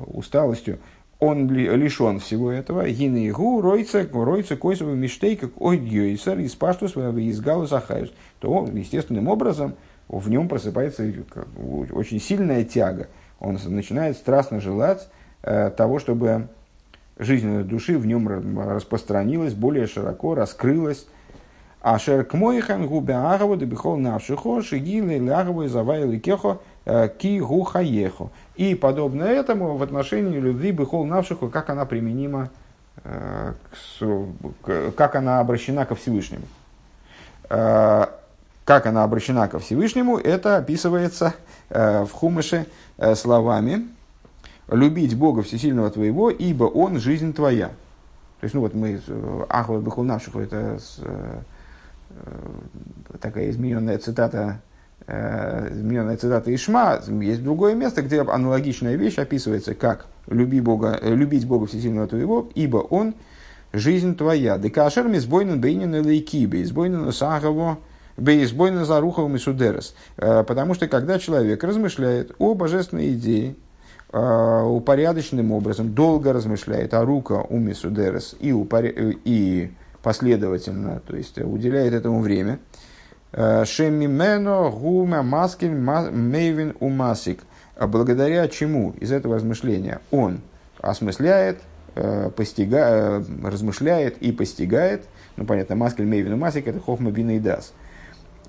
усталостью, 0.08 0.80
он 1.20 1.50
лишен 1.52 2.20
всего 2.20 2.52
этого. 2.52 2.90
Гинейгу 2.90 3.62
ройца, 3.62 4.08
ройца 4.12 4.56
койсовый 4.56 4.96
миштей, 4.96 5.36
как 5.36 5.52
ойдьёйсер, 5.62 6.40
из 6.40 6.56
паштус, 6.56 6.96
из 6.96 7.42
галузахаюс. 7.42 8.12
То 8.40 8.52
он, 8.52 8.74
естественным 8.76 9.28
образом, 9.28 9.76
в 10.08 10.30
нем 10.30 10.48
просыпается 10.48 11.04
очень 11.92 12.22
сильная 12.22 12.64
тяга. 12.64 13.08
Он 13.40 13.60
начинает 13.66 14.18
страстно 14.18 14.62
желать 14.62 15.10
э, 15.44 15.72
того, 15.72 16.00
чтобы 16.00 16.48
жизнь 17.18 17.64
души 17.64 17.98
в 17.98 18.06
нем 18.06 18.28
распространилась, 18.58 19.54
более 19.54 19.88
широко 19.88 20.36
раскрылась. 20.36 21.06
А 21.82 21.98
шер 22.00 22.26
к 22.26 22.34
моихан 22.34 22.88
губе 22.88 23.16
агаву 23.16 23.56
дебихол 23.56 23.98
навшихо 23.98 24.62
шигилы 24.62 25.18
лягаву 25.18 25.68
завайли 25.68 26.18
кехо 26.18 26.60
э, 26.60 26.69
ки 27.18 27.40
гухаехо. 27.40 28.30
И 28.56 28.76
подобно 28.76 29.24
этому 29.24 29.78
в 29.78 29.84
отношении 29.84 30.38
любви 30.38 30.72
быхол 30.72 31.06
навшиху, 31.06 31.50
как 31.50 31.70
она 31.70 31.86
применима, 31.86 32.50
э, 33.04 33.54
как 34.98 35.16
она 35.16 35.40
обращена 35.40 35.86
ко 35.86 35.96
Всевышнему. 35.96 36.44
Э, 37.50 38.08
как 38.66 38.86
она 38.86 39.04
обращена 39.04 39.48
ко 39.48 39.60
Всевышнему, 39.60 40.18
это 40.18 40.58
описывается 40.58 41.36
э, 41.70 42.04
в 42.04 42.12
Хумыше 42.12 42.66
словами 43.16 43.88
«любить 44.68 45.18
Бога 45.18 45.42
Всесильного 45.42 45.90
твоего, 45.90 46.30
ибо 46.30 46.66
Он– 46.66 47.00
жизнь 47.00 47.34
твоя». 47.34 47.68
То 47.68 48.44
есть, 48.44 48.54
ну 48.54 48.62
вот 48.62 48.74
мы, 48.74 49.00
Ахва 49.48 49.80
Бехул 49.80 50.04
Навшиху, 50.04 50.40
это 50.40 50.80
такая 53.22 53.50
измененная 53.50 53.98
цитата 54.00 54.60
измененная 55.08 56.18
цитата 56.18 56.54
Ишма, 56.54 57.02
есть 57.08 57.44
другое 57.44 57.74
место, 57.74 58.04
где 58.04 58.22
аналогичная 58.22 58.96
вещь 58.96 59.18
описывается, 59.18 59.74
как 59.74 60.06
люби 60.30 60.62
Бога, 60.62 60.98
э, 61.02 61.14
любить 61.14 61.48
Бога 61.48 61.66
Всесильного 61.66 62.08
твоего, 62.08 62.50
ибо 62.56 62.78
Он 62.78 63.16
жизнь 63.74 64.16
твоя. 64.16 64.58
Декашер 64.58 65.08
мизбойнен 65.08 65.60
бейнен 65.60 66.06
лейкибе, 66.06 66.64
избойнен 66.64 67.12
сагово, 67.12 67.80
бейсбойнен 68.18 68.86
заруховым 68.86 69.36
и 69.36 69.40
судерес. 69.40 69.96
Э, 70.18 70.44
потому 70.44 70.74
что 70.74 70.88
когда 70.88 71.20
человек 71.20 71.64
размышляет 71.64 72.32
о 72.38 72.54
божественной 72.54 73.14
идее, 73.14 73.56
э, 74.12 74.64
упорядоченным 74.64 75.52
образом, 75.52 75.94
долго 75.94 76.34
размышляет 76.34 76.94
о 76.94 77.06
рука 77.06 77.42
уме 77.42 77.74
судерес 77.74 78.36
и, 78.40 78.52
упоря... 78.52 78.92
и 78.94 79.72
последовательно, 80.02 81.02
то 81.06 81.16
есть 81.16 81.38
уделяет 81.40 81.94
этому 81.94 82.22
время– 82.22 82.60
Шемимено 83.32 84.72
гума 84.72 85.22
маскин 85.24 85.84
мейвин 85.84 86.76
умасик. 86.80 87.42
А 87.80 87.88
благодаря 87.88 88.46
чему 88.50 88.94
из 89.00 89.12
этого 89.12 89.36
размышления 89.36 90.02
он 90.12 90.42
осмысляет, 90.82 91.60
э, 91.96 92.30
постигает, 92.36 93.26
э, 93.30 93.48
размышляет 93.48 94.18
и 94.18 94.34
постигает, 94.34 95.06
ну 95.38 95.46
понятно, 95.46 95.76
маскин 95.76 96.06
мейвин 96.06 96.34
умасик 96.34 96.68
это 96.68 96.82
хохма 96.82 97.12
бина 97.12 97.38
и 97.38 97.40
дас. 97.40 97.72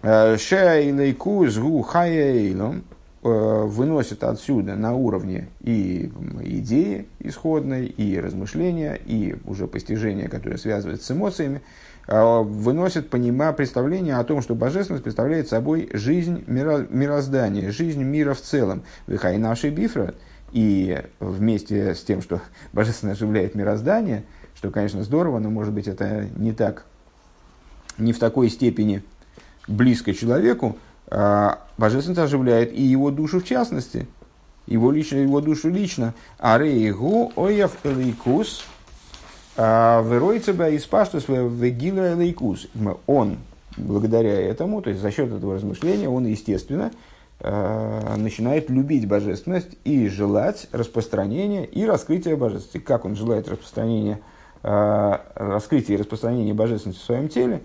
Э, 0.03 0.37
Шейлейку 0.37 1.47
згу 1.47 1.83
хаейлом 1.83 2.85
выносит 3.23 4.25
отсюда 4.25 4.77
на 4.77 4.95
уровне 4.95 5.49
и 5.61 6.11
идеи 6.41 7.07
исходной, 7.19 7.85
и 7.85 8.19
размышления, 8.19 8.95
и 8.95 9.37
уже 9.45 9.67
постижения, 9.67 10.27
которое 10.31 10.57
связывается 10.57 11.07
с 11.07 11.11
эмоциями, 11.11 11.61
выносит 12.07 13.11
понима, 13.11 13.53
представление 13.53 14.17
о 14.17 14.25
том, 14.25 14.43
что 14.43 14.55
божественность 14.55 15.05
представляет 15.05 15.49
собой 15.49 15.89
жизнь 15.93 16.45
миро, 16.47 16.87
мироздания, 16.91 17.71
жизнь 17.71 18.03
мира 18.03 18.35
в 18.35 18.41
целом. 18.41 18.83
Вихай 19.07 19.39
наши 19.39 19.71
бифра, 19.71 20.15
и 20.53 21.03
вместе 21.21 21.95
с 21.95 22.03
тем, 22.03 22.23
что 22.23 22.41
божественность 22.73 23.21
оживляет 23.21 23.55
мироздание, 23.55 24.25
что, 24.55 24.71
конечно, 24.71 25.03
здорово, 25.03 25.39
но, 25.39 25.51
может 25.51 25.73
быть, 25.73 25.87
это 25.87 26.27
не 26.37 26.53
так, 26.53 26.85
не 27.99 28.13
в 28.13 28.19
такой 28.19 28.51
степени 28.51 29.03
близко 29.69 30.13
человеку, 30.13 30.77
а 31.07 31.61
божественность 31.79 32.21
оживляет 32.21 32.73
и 32.73 32.83
его 32.83 33.11
душу 33.11 33.41
в 33.41 33.45
частности, 33.45 34.07
его, 34.67 34.91
лично, 34.91 35.17
его 35.17 35.41
душу 35.41 35.69
лично. 35.69 36.15
Арейгу 36.39 37.33
ояв 37.37 37.73
элейкус– 37.85 38.65
а 39.57 40.03
Веройца 40.03 40.55
бы 40.55 40.73
из 40.75 40.85
паштус 40.87 41.27
вегила 41.29 42.15
лейкус. 42.15 42.69
Он, 43.07 43.39
благодаря 43.77 44.41
этому, 44.41 44.81
то 44.83 44.91
есть 44.91 45.03
за 45.03 45.11
счет 45.11 45.33
этого 45.33 45.55
размышления, 45.55 46.09
он, 46.09 46.27
естественно, 46.27 46.93
э, 47.41 48.17
начинает 48.17 48.71
любить 48.71 49.09
божественность 49.09 49.77
и 49.85 50.09
желать 50.09 50.69
распространения 50.73 51.65
и 51.65 51.85
раскрытия 51.85 52.37
божественности. 52.37 52.79
Как 52.79 53.05
он 53.05 53.17
желает 53.17 53.49
распространения, 53.49 54.21
э, 54.63 55.17
раскрытия 55.35 55.97
и 55.97 56.01
распространения 56.01 56.55
божественности 56.55 57.01
в 57.01 57.05
своем 57.05 57.29
теле, 57.29 57.61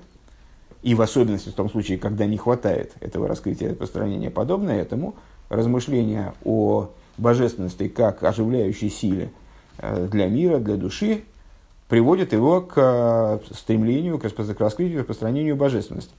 и 0.82 0.96
в 0.96 1.02
особенности 1.02 1.50
в 1.50 1.54
том 1.54 1.70
случае, 1.70 1.98
когда 1.98 2.26
не 2.26 2.38
хватает 2.38 2.94
этого 3.00 3.28
раскрытия 3.28 3.70
и 3.70 3.72
распространения, 3.72 4.30
подобное 4.30 4.82
этому, 4.82 5.16
размышления 5.50 6.34
о 6.44 6.90
божественности 7.18 7.88
как 7.88 8.24
оживляющей 8.24 8.90
силе 8.90 9.32
для 9.82 10.28
мира, 10.28 10.60
для 10.60 10.76
души, 10.76 11.24
приводит 11.88 12.34
его 12.34 12.62
к 12.62 12.74
э, 12.78 13.40
стремлению, 13.54 14.18
к 14.18 14.24
раскрытию, 14.24 15.00
распространению 15.00 15.56
божественности. 15.56 16.14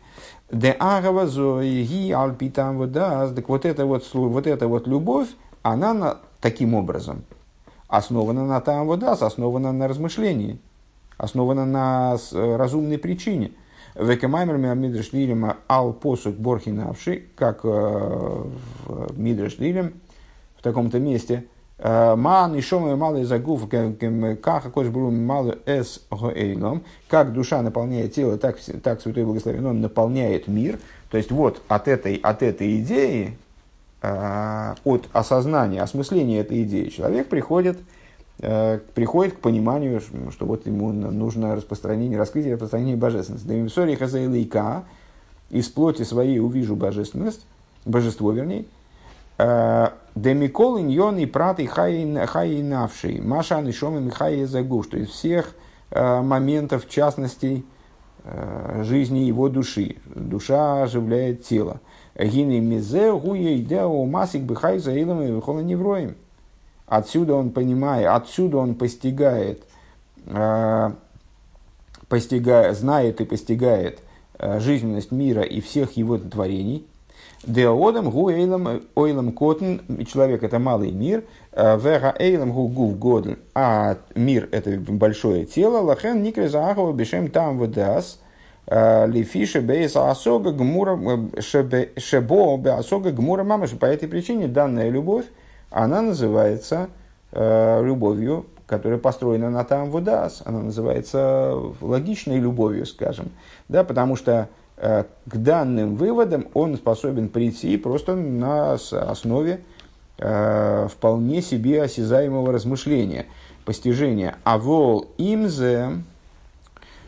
Де 0.50 0.70
агава 0.79 1.26
зоиги 1.26 2.12
альпитам 2.12 2.79
водаз. 2.79 3.33
Так 3.33 3.48
вот 3.48 3.64
эта 3.64 3.85
вот, 3.85 4.09
вот 4.14 4.46
эта 4.46 4.68
вот 4.68 4.87
любовь, 4.87 5.29
она 5.62 5.92
на, 5.92 6.18
таким 6.40 6.74
образом 6.74 7.24
основана 7.88 8.46
на 8.46 8.61
там 8.61 8.87
водас, 8.87 9.22
основана 9.22 9.72
на 9.72 9.88
размышлении, 9.88 10.59
основана 11.18 11.66
на 11.66 12.16
разумной 12.33 12.98
причине. 12.98 13.52
Векамаймер 13.94 14.57
Мидрш 14.57 15.12
Лилем 15.12 15.55
ал 15.68 15.92
посук 15.94 16.37
борхинавши, 16.37 17.24
как 17.35 17.61
э, 17.64 17.68
в 17.68 19.18
Мидрш 19.18 19.59
Лилем, 19.59 19.94
в 20.59 20.62
таком-то 20.62 21.00
месте– 21.00 21.46
Ман 21.78 22.54
и 22.54 22.62
шома 22.62 22.96
малый 22.96 23.24
загув, 23.24 23.68
как 23.68 23.98
какой 24.40 24.88
был 24.88 25.10
малый 25.10 25.58
эс 25.66 26.00
гоэйном, 26.10 26.82
как 27.08 27.34
душа 27.34 27.60
наполняет 27.60 28.14
тело, 28.14 28.38
так, 28.38 28.56
так 28.82 29.02
Святой 29.02 29.24
Благословен, 29.24 29.66
он 29.66 29.80
наполняет 29.82 30.48
мир. 30.48 30.78
То 31.10 31.18
есть 31.18 31.30
вот 31.30 31.60
от 31.68 31.86
этой, 31.86 32.16
от 32.16 32.42
этой 32.42 32.80
идеи, 32.80 33.36
э, 34.00 34.74
от 34.84 35.08
осознания, 35.12 35.82
осмысления 35.82 36.40
этой 36.40 36.62
идеи 36.62 36.88
человек 36.88 37.28
приходит, 37.28 37.78
э, 38.40 38.80
приходит 38.94 39.34
к 39.34 39.40
пониманию, 39.40 40.00
что 40.30 40.46
вот 40.46 40.66
ему 40.66 40.92
нужно 40.92 41.54
распространение, 41.54 42.18
раскрытие 42.18 42.54
распространение 42.54 42.96
божественности. 42.96 43.46
Демисори 43.46 43.96
хазаилейка, 43.96 44.84
из 45.50 45.68
плоти 45.68 46.04
своей 46.04 46.40
увижу 46.40 46.74
божественность, 46.74 47.46
божество 47.84 48.32
вернее, 48.32 48.64
э, 49.38 49.88
Демикол 50.16 50.81
иньон 50.81 51.18
и 51.18 51.26
прат 51.26 51.61
и 51.61 51.66
хай 51.66 52.05
навший. 52.07 53.20
Маша 53.20 53.61
нишом 53.61 54.09
и 54.09 54.11
хай 54.11 54.44
загуш. 54.46 54.87
То 54.87 54.96
есть 54.96 55.12
всех 55.12 55.55
моментов, 55.90 56.88
частностей 56.88 57.66
жизни 58.81 59.18
его 59.20 59.50
души. 59.50 59.96
Душа 60.07 60.83
оживляет 60.83 61.44
тело. 61.44 61.81
Гины 62.18 62.61
мизе 62.61 63.12
гуя 63.12 63.59
идео 63.59 64.07
масик 64.07 64.40
бихай 64.40 64.79
за 64.79 64.94
илом 64.94 65.20
и 65.20 65.31
вихола 65.31 65.61
невроем. 65.61 66.16
Отсюда 66.87 67.35
он 67.35 67.50
понимает, 67.50 68.07
отсюда 68.07 68.57
он 68.57 68.74
постигает, 68.74 69.64
постигает, 72.09 72.79
знает 72.79 73.20
и 73.20 73.24
постигает 73.26 74.00
жизненность 74.38 75.12
мира 75.12 75.42
и 75.42 75.61
всех 75.61 75.98
его 75.98 76.16
творений– 76.16 76.87
Деодам 77.44 78.11
гу 78.11 78.31
эйлам 78.31 78.83
ойлам 78.94 79.33
котн, 79.33 79.79
человек 80.07 80.42
это 80.42 80.59
малый 80.59 80.90
мир, 80.90 81.25
вега 81.53 82.14
эйлам 82.18 82.53
гу 82.53 82.66
гув 82.68 82.99
годль, 82.99 83.37
а 83.55 83.99
мир 84.14 84.49
это 84.53 84.70
большое 84.79 85.44
тело, 85.44 85.79
лахен 85.79 86.22
никре 86.22 86.49
заахова 86.49 86.92
бешем 86.92 87.31
там 87.31 87.59
вдас, 87.59 88.20
лифише 88.68 89.61
бейса 89.61 90.11
асога 90.11 90.51
гмура, 90.51 90.99
шебо 91.38 92.57
бе 92.57 92.70
асога 92.70 93.12
гмура 93.12 93.44
мамаш. 93.44 93.70
По 93.72 93.87
этой 93.87 94.09
причине 94.09 94.49
данная 94.49 94.88
любовь, 94.88 95.27
она 95.70 96.03
называется 96.03 96.88
любовью, 97.33 98.46
которая 98.66 98.99
построена 98.99 99.51
на 99.51 99.62
там 99.62 99.90
вдас, 99.90 100.42
она 100.44 100.61
называется 100.61 101.55
логичной 101.81 102.38
любовью, 102.38 102.87
скажем, 102.87 103.31
да, 103.68 103.85
потому 103.85 104.16
что 104.16 104.49
Э, 104.49 104.65
к 104.76 105.06
данным 105.26 105.96
выводам 105.96 106.48
он 106.52 106.76
способен 106.76 107.28
прийти 107.28 107.78
просто 107.78 108.14
на 108.14 108.74
основе 108.74 109.60
э, 110.18 110.88
вполне 110.90 111.40
себе 111.40 111.82
осязаемого 111.82 112.52
размышления, 112.52 113.26
постижения. 113.64 114.36
А 114.44 114.58
вол 114.58 115.08
имзе 115.16 116.02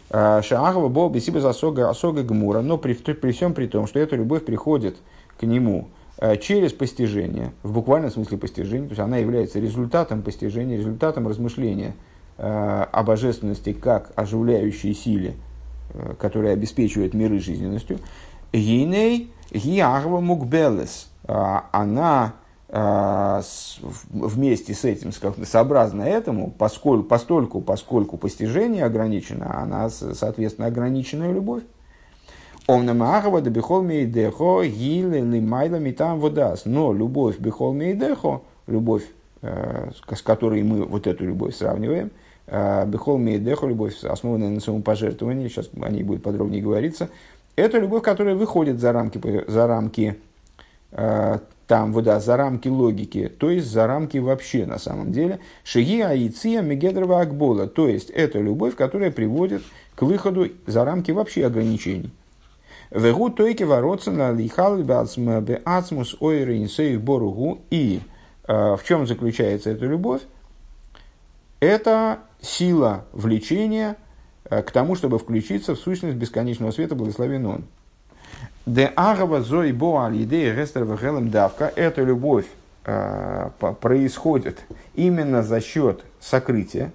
э, 0.09 0.41
шаагова 0.43 0.89
бол 0.89 1.11
бесиба 1.11 1.47
осога, 1.47 1.91
осога 1.91 2.23
гмура, 2.23 2.63
но 2.63 2.79
при, 2.79 2.95
при 2.95 3.33
всем 3.33 3.53
при 3.53 3.67
том, 3.67 3.87
что 3.87 3.99
эта 3.99 4.17
любовь 4.17 4.45
приходит 4.45 4.97
к 5.39 5.43
нему 5.43 5.89
через 6.41 6.73
постижение, 6.73 7.53
в 7.63 7.73
буквальном 7.73 8.11
смысле 8.11 8.39
постижения, 8.39 8.89
то 8.89 8.93
есть 8.93 9.01
она 9.01 9.19
является 9.19 9.61
результатом 9.61 10.23
постижения, 10.23 10.77
результатом 10.77 11.29
размышления 11.29 11.95
о 12.37 13.05
божественности 13.05 13.73
как 13.73 14.11
оживляющей 14.17 14.95
силе– 14.95 15.35
Э, 15.48 15.48
которые 16.19 16.53
обеспечивают 16.53 17.15
миры 17.15 17.39
жизненностью, 17.39 17.99
Гиней 18.53 19.31
Гиагва 19.51 20.21
Мукбелес, 20.21 21.11
а, 21.25 21.67
она 21.73 22.35
а, 22.69 23.41
вместе 24.11 24.75
с 24.75 24.85
этим, 24.85 25.11
сообразно 25.45 26.03
этому, 26.03 26.51
поскольку, 26.57 27.05
постольку, 27.05 27.61
поскольку 27.61 28.17
постижение 28.17 28.85
ограничено, 28.85 29.61
она, 29.63 29.89
соответственно, 29.89 30.69
ограниченная 30.69 31.33
любовь. 31.33 31.63
Омнамахова 32.67 33.41
да 33.41 33.49
бихол 33.49 33.83
мейдехо 33.83 34.63
гиле 34.65 35.23
лимайла 35.23 35.77
митам 35.77 36.21
водас. 36.21 36.67
Но 36.67 36.93
любовь 36.93 37.39
бихол 37.39 37.73
мейдехо, 37.73 38.43
любовь, 38.67 39.05
э, 39.41 39.91
с 40.15 40.21
которой 40.21 40.63
мы 40.63 40.85
вот 40.85 41.07
эту 41.07 41.25
любовь 41.25 41.57
сравниваем– 41.57 42.11
Э, 42.21 42.28
Бехол 42.51 43.19
Мейдеху, 43.19 43.67
любовь, 43.67 44.03
основанная 44.05 44.49
на 44.49 44.61
своем 44.61 44.83
пожертвовании, 44.83 45.49
сейчас 45.49 45.69
о 45.81 45.89
ней 45.91 46.03
будет 46.03 46.23
подробнее 46.23 46.63
говориться, 46.63 47.11
это 47.57 47.79
любовь, 47.79 48.03
которая 48.03 48.35
выходит 48.35 48.81
за 48.81 48.93
рамки, 48.93 49.21
за 49.47 49.67
рамки 49.67 50.17
э, 50.93 51.39
там, 51.67 51.93
вода, 51.93 52.21
за 52.21 52.37
рамки 52.37 52.69
логики, 52.69 53.29
то 53.29 53.51
есть 53.51 53.67
за 53.67 53.87
рамки 53.87 54.19
вообще 54.19 54.65
на 54.65 54.79
самом 54.79 55.13
деле. 55.13 55.41
Шиги 55.65 56.01
Аиция 56.01 56.63
Мегедрова 56.63 57.21
Акбола, 57.21 57.67
то 57.67 57.89
есть 57.89 58.11
это 58.11 58.39
любовь, 58.39 58.75
которая 58.75 59.11
приводит 59.11 59.63
к 59.95 60.03
выходу 60.03 60.49
за 60.67 60.85
рамки 60.85 61.11
вообще 61.11 61.45
ограничений. 61.45 62.11
Вегу 62.91 63.29
тойки 63.29 63.65
воротся 63.65 64.11
на 64.11 64.33
лихал 64.33 64.79
беацмус 64.79 66.17
ойры 66.21 66.57
инсею 66.59 67.01
боругу. 67.01 67.59
И 67.71 68.01
э, 68.47 68.77
в 68.77 68.81
чем 68.85 69.07
заключается 69.07 69.71
эта 69.71 69.85
любовь? 69.85 70.23
Это 71.61 72.21
сила 72.41 73.05
влечения 73.13 73.97
э, 74.45 74.63
к 74.63 74.71
тому, 74.71 74.95
чтобы 74.95 75.19
включиться 75.19 75.75
в 75.75 75.79
сущность 75.79 76.17
бесконечного 76.17 76.71
света, 76.71 76.95
благословен 76.95 77.47
он. 77.47 77.65
Де 78.67 78.93
агава 78.95 79.41
зои 79.43 79.73
бо 79.73 79.99
аль 80.05 80.23
идея 80.23 80.55
рестер 80.55 80.85
давка. 81.31 81.73
Эта 81.75 82.03
любовь 82.03 82.47
э, 82.85 83.51
происходит 83.81 84.59
именно 84.95 85.43
за 85.43 85.61
счет 85.61 86.05
сокрытия. 86.21 86.93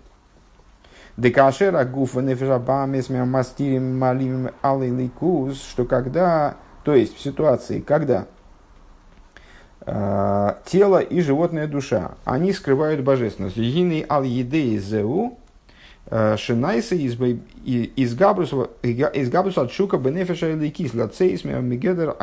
Декашер 1.17 1.75
агуфа 1.75 2.21
нефежабамес 2.21 3.09
мастирим 3.09 3.99
малим 3.99 4.49
алиликус, 4.61 5.61
что 5.61 5.85
когда, 5.85 6.55
то 6.83 6.95
есть 6.95 7.17
в 7.17 7.21
ситуации, 7.21 7.81
когда 7.81 8.25
тело 9.85 10.99
и 10.99 11.21
животная 11.21 11.67
душа, 11.67 12.11
они 12.23 12.53
скрывают 12.53 13.01
божественность. 13.01 13.57
Гины 13.57 14.05
ал 14.07 14.23
едеи 14.23 14.77
зеу, 14.77 15.37
э, 16.05 16.37
шинайса 16.37 16.95
из 16.95 18.15
габруса 18.15 19.61
от 19.61 19.71
шука 19.71 19.97
бенефиша 19.97 20.51
или 20.51 20.69
кисла 20.69 21.07
цейс 21.07 21.43
мегедер 21.43 22.15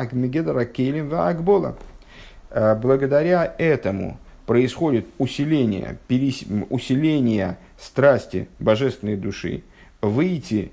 акелем 0.57 1.13
акбола. 1.13 1.75
Э, 2.49 2.75
благодаря 2.75 3.53
этому 3.59 4.17
происходит 4.47 5.05
усиление, 5.19 5.99
перес, 6.07 6.43
усиление 6.69 7.57
страсти 7.79 8.49
божественной 8.59 9.17
души, 9.17 9.63
выйти 10.01 10.71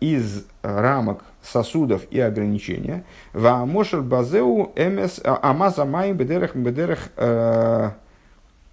из 0.00 0.46
рамок 0.62 1.22
сосудов 1.42 2.02
и 2.10 2.20
ограничения. 2.20 3.04
Ваамошер 3.32 4.02
базеу 4.02 4.72
эмес 4.76 5.20
а, 5.24 5.38
амаза 5.42 5.84
майм 5.84 6.16
бедерах 6.16 6.54
бедерах 6.54 7.10
э, 7.16 7.90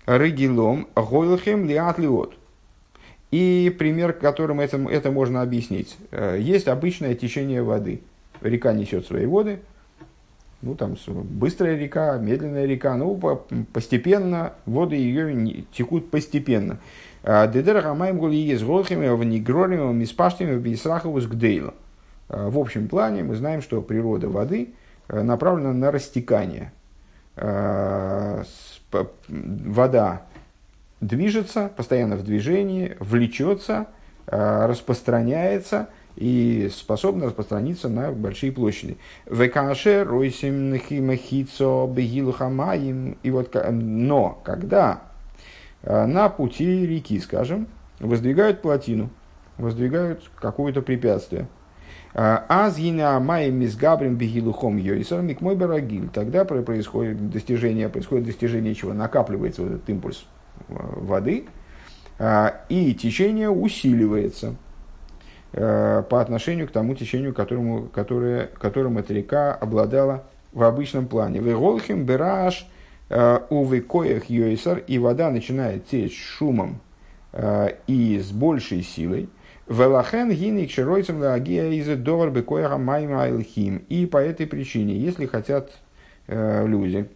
регилом 0.06 0.88
гойлхем 0.96 1.68
лиат 1.68 2.00
лиот. 2.00 2.36
И 3.32 3.76
пример, 3.78 4.14
которым 4.14 4.60
это, 4.60 4.78
это 4.90 5.12
можно 5.12 5.42
объяснить. 5.42 5.98
Э, 6.12 6.38
есть 6.40 6.68
обычное 6.68 7.16
течение 7.16 7.64
воды. 7.64 8.02
Река 8.42 8.74
несет 8.74 9.06
свои 9.06 9.26
воды, 9.26 9.60
ну, 10.62 10.76
там 10.76 10.96
быстрая 11.06 11.78
река, 11.78 12.18
медленная 12.18 12.66
река, 12.66 12.96
ну, 12.96 13.20
постепенно 13.74 14.54
воды 14.66 14.96
ее 14.96 15.64
текут 15.72 16.10
постепенно. 16.10 16.80
А, 17.24 17.48
Дедер 17.48 17.82
Хамайм 17.82 18.18
Гули 18.18 18.36
есть 18.36 18.64
Голхими, 18.64 19.08
в 19.08 19.24
Нигролиме, 19.24 19.86
в 19.86 19.94
Миспаштиме, 19.94 20.56
в 20.56 20.62
Бисрахову 20.62 21.20
с 21.20 21.28
Гдейлом. 21.28 21.74
Э, 22.30 22.50
в 22.50 22.58
общем 22.58 22.88
плане 22.88 23.24
мы 23.24 23.36
знаем, 23.36 23.62
что 23.62 23.82
природа 23.82 24.30
воды 24.30 24.74
э, 25.08 25.22
направлена 25.22 25.74
на 25.74 25.92
растекание. 25.92 26.72
Э, 27.36 28.44
вода 29.28 30.24
движется, 31.02 31.70
постоянно 31.76 32.16
в 32.16 32.24
движении, 32.24 32.98
влечется, 33.00 33.88
распространяется 34.26 35.90
и 36.16 36.70
способна 36.74 37.28
распространиться 37.28 37.88
на 37.88 38.12
большие 38.12 38.52
площади. 38.52 38.98
И 43.22 43.30
вот, 43.30 43.56
но 43.72 44.42
когда 44.44 45.02
на 45.84 46.30
пути 46.30 46.88
реки, 46.88 47.20
скажем, 47.20 47.68
воздвигают 48.00 48.62
плотину, 48.62 49.10
воздвигают 49.58 50.30
какое-то 50.40 50.82
препятствие– 50.82 51.48
Азгина 52.14 53.20
май 53.20 53.52
мизгабрим 53.52 54.16
бегилухом 54.16 54.78
йойсер 54.78 55.22
мой 55.40 55.56
барагиль. 55.56 56.10
Тогда 56.10 56.46
происходит 56.46 57.30
достижение, 57.30 57.90
происходит 57.90 58.26
достижение 58.26 58.74
чего? 58.74 58.94
Накапливается 58.94 59.62
вот 59.62 59.74
этот 59.74 59.90
импульс 59.90 60.26
э, 60.68 60.74
воды, 60.78 61.46
а, 62.18 62.62
и 62.70 62.94
течение 62.94 63.50
усиливается 63.50 64.56
по 65.54 66.22
отношению 66.22 66.68
к 66.68 66.72
тому 66.72 66.94
течению, 66.94 67.34
которому, 67.34 67.88
которое, 67.88 68.50
которым 68.60 68.98
эта 68.98 69.14
река 69.14 69.54
обладала 69.56 70.26
в 70.52 70.62
обычном 70.62 71.08
плане. 71.08 71.40
Веголхим 71.40 72.06
бераш 72.06 72.68
увекоях 73.10 74.30
йойсер, 74.30 74.80
и 74.80 75.00
вода 75.00 75.32
начинает 75.32 75.88
течь 75.88 76.22
шумом 76.22 76.82
и 77.88 78.22
с 78.24 78.32
большей 78.32 78.84
силой. 78.84 79.30
Велахен 79.70 80.32
гиник 80.32 80.72
широйцем 80.72 81.20
лагия 81.20 81.70
из 81.72 81.88
довар 81.98 82.30
бекояха 82.30 82.78
майма 82.78 83.24
айлхим. 83.24 83.84
И 83.90 84.06
по 84.06 84.18
этой 84.18 84.48
причине, 84.48 84.98
если 84.98 85.26
хотят 85.26 85.72
э, 86.28 86.66
люди 86.66 87.10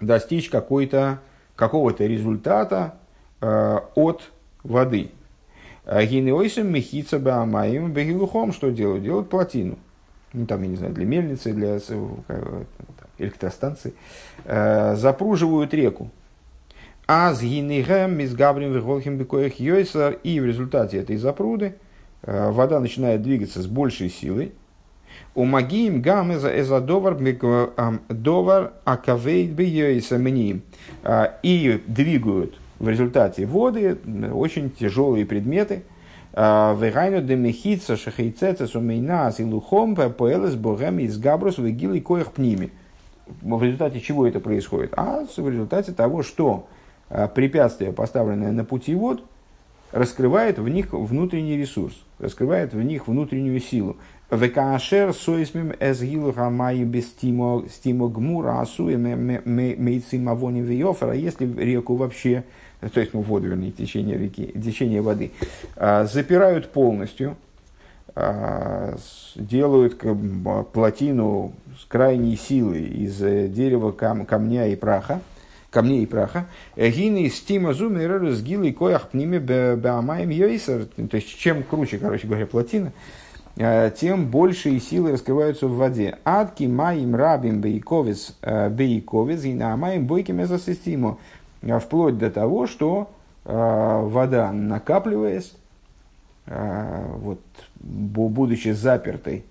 достичь 0.00 0.48
какой-то, 0.48 1.18
какого-то 1.56 2.06
результата 2.06 2.94
э, 3.40 3.78
от 3.96 4.30
воды, 4.62 5.10
э, 5.86 6.06
гинеойсом 6.06 6.72
мехица 6.72 7.18
баамаим 7.18 7.92
бегилухом, 7.92 8.52
что 8.52 8.70
делают? 8.70 9.02
Делают 9.02 9.28
плотину. 9.28 9.76
Ну, 10.32 10.46
там, 10.46 10.62
я 10.62 10.68
не 10.68 10.76
знаю, 10.76 10.94
для 10.94 11.04
мельницы, 11.04 11.52
для 11.52 11.78
э, 11.78 12.64
электростанции. 13.18 13.94
Э, 14.44 14.94
запруживают 14.94 15.74
реку. 15.74 16.10
Аз 17.12 17.42
гинигем 17.42 18.18
мизгабрим 18.18 18.72
вихолхим 18.72 19.16
бекоях 19.16 19.58
йойсар. 19.58 20.18
И 20.22 20.38
в 20.38 20.46
результате 20.46 20.98
этой 20.98 21.16
запруды 21.16 21.74
вода 22.22 22.78
начинает 22.78 23.20
двигаться 23.22 23.60
с 23.60 23.66
большей 23.66 24.10
силой. 24.10 24.52
У 25.34 25.44
магиим 25.44 26.02
гам 26.02 26.32
эза 26.32 26.80
довар 26.80 28.72
акавейт 28.84 29.50
бейойса 29.50 30.18
мним. 30.18 30.62
И 31.42 31.82
двигают 31.88 32.56
в 32.78 32.88
результате 32.88 33.44
воды 33.44 33.98
очень 34.32 34.70
тяжелые 34.70 35.26
предметы. 35.26 35.82
Вегайну 36.32 37.22
демехица 37.22 37.96
шахейцеца 37.96 38.68
сумейна 38.68 39.32
силухом 39.36 39.96
поэлес 39.96 40.54
богем 40.54 41.00
из 41.00 41.18
габрус 41.18 41.58
вегилы 41.58 42.00
коих 42.00 42.30
пними. 42.30 42.70
В 43.42 43.60
результате 43.64 43.98
чего 43.98 44.28
это 44.28 44.38
происходит? 44.38 44.92
А 44.96 45.24
в 45.26 45.48
результате 45.48 45.90
того, 45.90 46.22
что 46.22 46.68
препятствие, 47.34 47.92
поставленное 47.92 48.52
на 48.52 48.64
пути 48.64 48.94
вод, 48.94 49.22
раскрывает 49.92 50.58
в 50.58 50.68
них 50.68 50.92
внутренний 50.92 51.56
ресурс, 51.56 51.94
раскрывает 52.18 52.72
в 52.72 52.82
них 52.82 53.08
внутреннюю 53.08 53.60
силу. 53.60 53.96
Векашер 54.30 55.12
соисмим 55.12 55.72
эзгилу 55.80 56.32
хамаю 56.32 56.86
без 56.86 57.08
стимо 57.08 58.08
гмура 58.08 58.60
асуя 58.60 58.96
мейцим 58.96 60.28
авони 60.28 60.60
виофера, 60.60 61.14
если 61.14 61.46
реку 61.60 61.96
вообще, 61.96 62.44
то 62.80 63.00
есть 63.00 63.12
ну, 63.12 63.22
воду, 63.22 63.48
вернее, 63.48 63.72
течение 63.72 64.16
реки, 64.16 64.46
течение 64.46 65.00
воды, 65.00 65.32
э, 65.74 66.06
запирают 66.06 66.70
полностью, 66.70 67.36
э, 68.14 68.96
делают 69.34 70.00
плотину 70.72 71.52
с 71.80 71.84
крайней 71.86 72.36
силой 72.36 72.84
из 72.84 73.16
дерева, 73.18 73.90
камня 73.90 74.68
и 74.68 74.76
праха, 74.76 75.20
камней 75.70 76.02
и 76.02 76.06
праха. 76.06 76.46
Гины 76.76 77.28
стима 77.28 77.72
зумер 77.72 78.30
с 78.30 78.42
гилой 78.42 78.72
коях 78.72 79.08
пними 79.08 79.38
беамаем 79.38 80.30
йойсер. 80.30 80.86
То 80.86 81.16
есть, 81.16 81.38
чем 81.38 81.62
круче, 81.62 81.98
короче 81.98 82.26
говоря, 82.26 82.46
плотина, 82.46 82.92
э, 83.56 83.90
тем 83.98 84.26
большие 84.26 84.80
силы 84.80 85.12
раскрываются 85.12 85.68
в 85.68 85.76
воде. 85.76 86.18
Адки 86.24 86.64
маим 86.64 87.14
рабим 87.14 87.60
бейковец 87.60 88.36
э, 88.42 88.68
бейковец 88.68 89.44
и 89.44 89.54
на 89.54 89.76
маим 89.76 90.06
бойким 90.06 90.42
эзосистиму. 90.42 91.18
Э, 91.62 91.78
вплоть 91.78 92.18
до 92.18 92.30
того, 92.30 92.66
что 92.66 93.10
вода, 93.42 94.52
накапливаясь, 94.52 95.54
вот, 96.46 97.40
будучи 97.80 98.68
запертой 98.68 99.46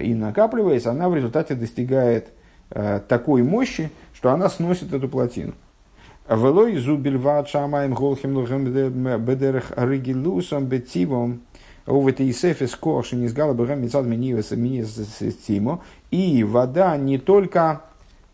и 0.00 0.14
накапливаясь, 0.14 0.86
она 0.86 1.10
в 1.10 1.14
результате 1.14 1.54
достигает 1.54 2.30
такой 2.70 3.42
мощи, 3.42 3.90
что 4.24 4.32
она 4.32 4.48
сносит 4.48 4.94
эту 4.94 5.06
плотину. 5.06 5.52
Велой 6.26 6.78
зубильват 6.78 7.46
шамаем 7.46 7.92
голхим 7.92 8.34
лухем 8.34 8.64
бедерах 8.64 9.70
ригилусом 9.76 10.64
бетивом. 10.64 11.42
И 16.10 16.42
вода 16.42 16.96
не 16.96 17.18
только 17.18 17.82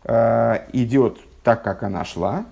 э, 0.05 0.59
идет 0.71 1.17
так, 1.43 1.61
как 1.61 1.83
она 1.83 2.05
шла, 2.05 2.45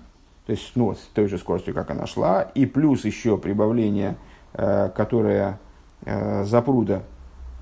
то 0.44 0.52
есть 0.52 0.72
ну, 0.74 0.94
с 0.94 0.98
той 1.14 1.26
же 1.26 1.38
скоростью, 1.38 1.72
как 1.72 1.90
она 1.90 2.06
шла, 2.06 2.42
и 2.42 2.66
плюс 2.66 3.06
еще 3.06 3.38
прибавление, 3.38 4.16
э, 4.52 4.90
которое 4.94 5.58
э, 6.04 6.44
запруда 6.44 7.04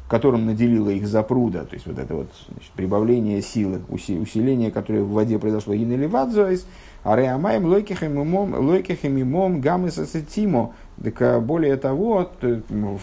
которым 0.08 0.46
наделила 0.46 0.88
их 0.88 1.06
запруда, 1.06 1.64
то 1.64 1.74
есть 1.74 1.86
вот 1.86 1.98
это 1.98 2.14
вот 2.14 2.28
значит, 2.48 2.70
прибавление 2.72 3.42
силы, 3.42 3.80
усиление, 3.88 4.70
которое 4.70 5.02
в 5.02 5.10
воде 5.10 5.38
произошло, 5.38 5.74
и 5.74 5.84
наливадзоис, 5.84 6.66
а 7.04 7.14
реамаем 7.14 7.66
лойкихем 7.66 9.22
имом 9.22 9.60
гамыс 9.60 9.98
асетимо. 9.98 10.72
Так 11.02 11.22
а 11.22 11.40
более 11.40 11.76
того, 11.76 12.30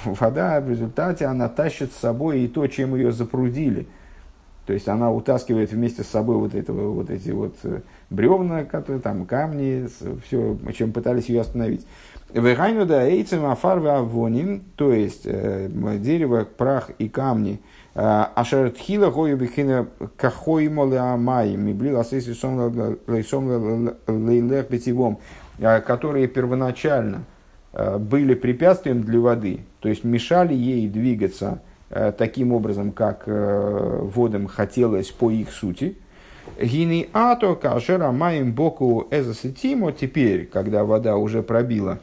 вода 0.06 0.60
в 0.60 0.70
результате 0.70 1.26
она 1.26 1.48
тащит 1.48 1.94
с 1.94 1.98
собой 1.98 2.42
и 2.42 2.48
то, 2.48 2.68
чем 2.68 2.96
ее 2.96 3.12
запрудили. 3.12 3.88
То 4.66 4.74
есть 4.74 4.88
она 4.88 5.12
утаскивает 5.12 5.72
вместе 5.72 6.04
с 6.04 6.08
собой 6.08 6.38
вот, 6.38 6.56
этого, 6.56 6.92
вот 6.92 7.12
эти 7.12 7.30
вот 7.30 7.56
э, 7.64 7.82
бревна, 8.10 8.64
которые, 8.64 9.00
там, 9.00 9.26
камни, 9.26 9.88
все, 10.26 10.58
чем 10.76 10.92
пытались 10.92 11.30
ее 11.30 11.42
остановить. 11.42 11.86
Вегайну 12.34 12.86
да 12.86 13.08
эйцем 13.08 13.46
афар 13.46 13.78
авоним, 13.88 14.64
то 14.76 14.92
есть 14.92 15.22
э, 15.26 15.70
дерево, 16.00 16.46
прах 16.46 16.90
и 16.98 17.08
камни. 17.08 17.62
Э, 17.94 18.26
Ашер 18.36 18.72
тхила 18.72 19.10
гою 19.10 19.38
бихина 19.38 19.88
кахой 20.18 20.68
моле 20.68 20.98
амай, 20.98 21.56
мибли 21.56 21.92
ласеси 21.92 22.34
сом 22.34 22.58
лейлех 24.08 24.70
бетивом, 24.70 25.20
э, 25.60 25.80
которые 25.82 26.28
первоначально 26.28 27.24
были 28.00 28.36
препятствием 28.36 29.04
для 29.04 29.20
воды, 29.20 29.60
то 29.82 29.90
есть 29.90 30.06
мешали 30.06 30.54
ей 30.54 30.88
двигаться 30.88 31.62
таким 32.18 32.54
образом, 32.54 32.94
как 32.94 33.26
водам 33.28 34.48
хотелось 34.48 35.12
по 35.12 35.30
их 35.30 35.52
сути. 35.52 35.98
Гини 36.58 37.10
ато 37.12 37.54
кашера 37.56 38.14
маем 38.14 38.54
боку 38.54 39.10
эзосетимо, 39.12 39.92
теперь, 39.92 40.46
когда 40.46 40.86
вода 40.86 41.18
уже 41.18 41.44
пробила 41.44 42.00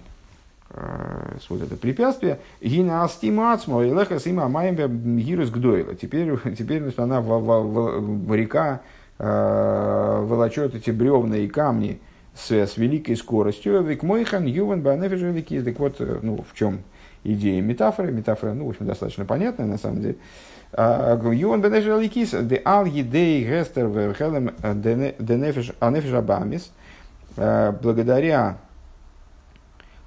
Э, 0.75 1.37
вот 1.49 1.63
это 1.63 1.77
препятствие. 1.77 2.39
Гина 2.63 3.05
астимацмо 3.05 3.83
и 3.83 3.91
леха 3.91 4.19
сима 4.19 4.49
маймбе 4.49 4.89
гирус 4.89 5.51
гдойла. 5.51 5.95
Теперь, 5.95 6.33
значит, 6.43 6.99
она 6.99 7.21
в, 7.21 7.27
в, 7.27 8.27
в, 8.27 8.35
река 8.35 8.81
э, 9.19 10.21
волочет 10.23 10.75
эти 10.75 10.91
бревна 10.91 11.37
и 11.37 11.49
камни 11.49 12.01
с, 12.35 12.51
с 12.51 12.77
великой 12.79 13.17
скоростью. 13.17 13.85
Юван 13.85 14.81
банефиш 14.81 15.65
Так 15.65 15.79
вот, 15.79 15.97
э, 15.99 16.21
ну, 16.23 16.43
в 16.51 16.57
чем 16.57 16.81
идея 17.23 17.61
метафоры? 17.61 18.11
Метафора, 18.11 18.55
ну, 18.55 18.67
в 18.67 18.71
общем, 18.71 18.87
достаточно 18.87 19.27
понятная 19.27 19.67
на 19.67 19.77
самом 19.77 20.01
деле. 20.01 20.17
А, 20.73 21.21
юван 21.31 21.61
банефиш 21.61 22.31
де 22.45 22.63
ал 22.65 22.87
едей 22.87 23.45
гестер 23.45 23.89
верхелем 23.89 24.53
денефиш 24.63 25.73
анефиш 25.81 26.15
абамис. 26.15 26.73
Благодаря 27.37 28.59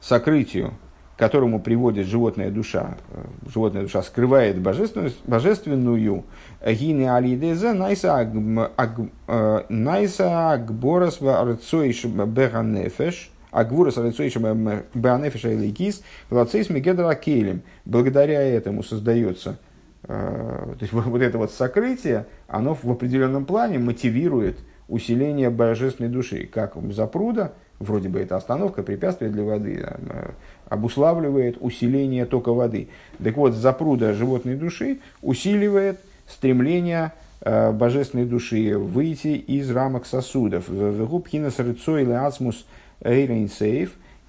сокрытию, 0.06 0.74
к 1.16 1.20
которому 1.20 1.60
приводит 1.60 2.08
животная 2.08 2.52
душа, 2.52 2.98
э, 3.12 3.24
животная 3.52 3.84
душа 3.84 4.04
скрывает 4.04 4.60
божественную, 4.60 5.12
божественную 5.26 6.24
гины 6.64 7.10
алидезе 7.10 7.74
найса 7.74 8.22
э, 8.22 9.64
агборас 9.68 11.22
арцоиш 11.22 12.06
беганефеш, 12.06 13.32
агвурас 13.52 13.98
арцоиш 13.98 14.36
беганефеш 14.36 15.46
айликис, 15.46 16.04
лацейс 16.30 16.70
мегедра 16.70 17.16
кейлем. 17.16 17.64
Благодаря 17.86 18.42
этому 18.44 18.84
создается 18.84 19.58
э, 20.04 20.08
то 20.08 20.78
есть 20.82 20.94
вот 20.94 21.22
это 21.22 21.38
вот 21.40 21.52
сокрытие, 21.52 22.28
оно 22.48 22.76
в 22.76 22.86
определенном 22.92 23.46
плане 23.46 23.80
мотивирует 23.80 24.60
усиление 24.88 25.50
божественной 25.50 26.12
души, 26.12 26.46
как 26.46 26.76
запруда, 26.92 27.54
вроде 27.80 28.10
бы 28.10 28.20
это 28.20 28.38
остановка, 28.38 28.84
препятствие 28.84 29.32
для 29.32 29.44
воды, 29.44 29.84
э, 29.86 30.30
обуславливает 30.70 31.58
усиление 31.60 32.26
тока 32.26 32.54
воды. 32.54 32.90
Так 33.24 33.38
вот, 33.38 33.54
запруда 33.54 34.14
животной 34.14 34.56
души 34.56 35.00
усиливает 35.22 36.00
стремление 36.28 37.14
э, 37.42 37.72
божественной 37.72 38.26
души 38.26 38.78
выйти 38.78 39.28
из 39.36 39.70
рамок 39.72 40.06
сосудов. 40.06 40.70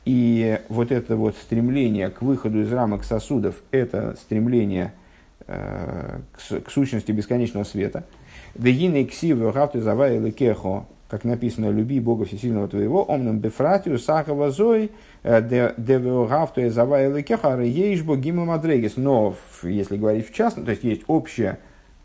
И 0.04 0.60
вот 0.68 0.92
это 0.92 1.16
вот 1.16 1.34
стремление 1.36 2.10
к 2.10 2.22
выходу 2.22 2.60
из 2.60 2.72
рамок 2.72 3.02
сосудов, 3.02 3.56
это 3.72 4.16
стремление 4.20 4.92
э, 5.48 6.20
к, 6.32 6.70
сущности 6.70 7.10
бесконечного 7.10 7.64
света. 7.64 8.04
Дегины 8.54 9.04
ксивы 9.04 9.52
хавты 9.52 9.80
завай 9.80 10.18
лекехо 10.18 10.86
как 11.08 11.24
написано, 11.24 11.70
люби 11.70 12.00
Бога 12.00 12.24
Всесильного 12.24 12.68
твоего, 12.68 13.04
омном 13.04 13.38
бефратию 13.38 13.98
сахава 13.98 14.50
зой, 14.50 14.90
э, 15.22 15.40
девеогавту 15.76 16.68
завай 16.70 17.12
лекеха, 17.12 17.60
ейш 17.60 18.02
богима 18.02 18.44
мадрегис. 18.44 18.96
Но, 18.96 19.34
если 19.62 19.96
говорить 19.96 20.28
в 20.28 20.34
частности, 20.34 20.64
то 20.64 20.70
есть 20.72 20.84
есть 20.84 21.02
общая, 21.06 21.58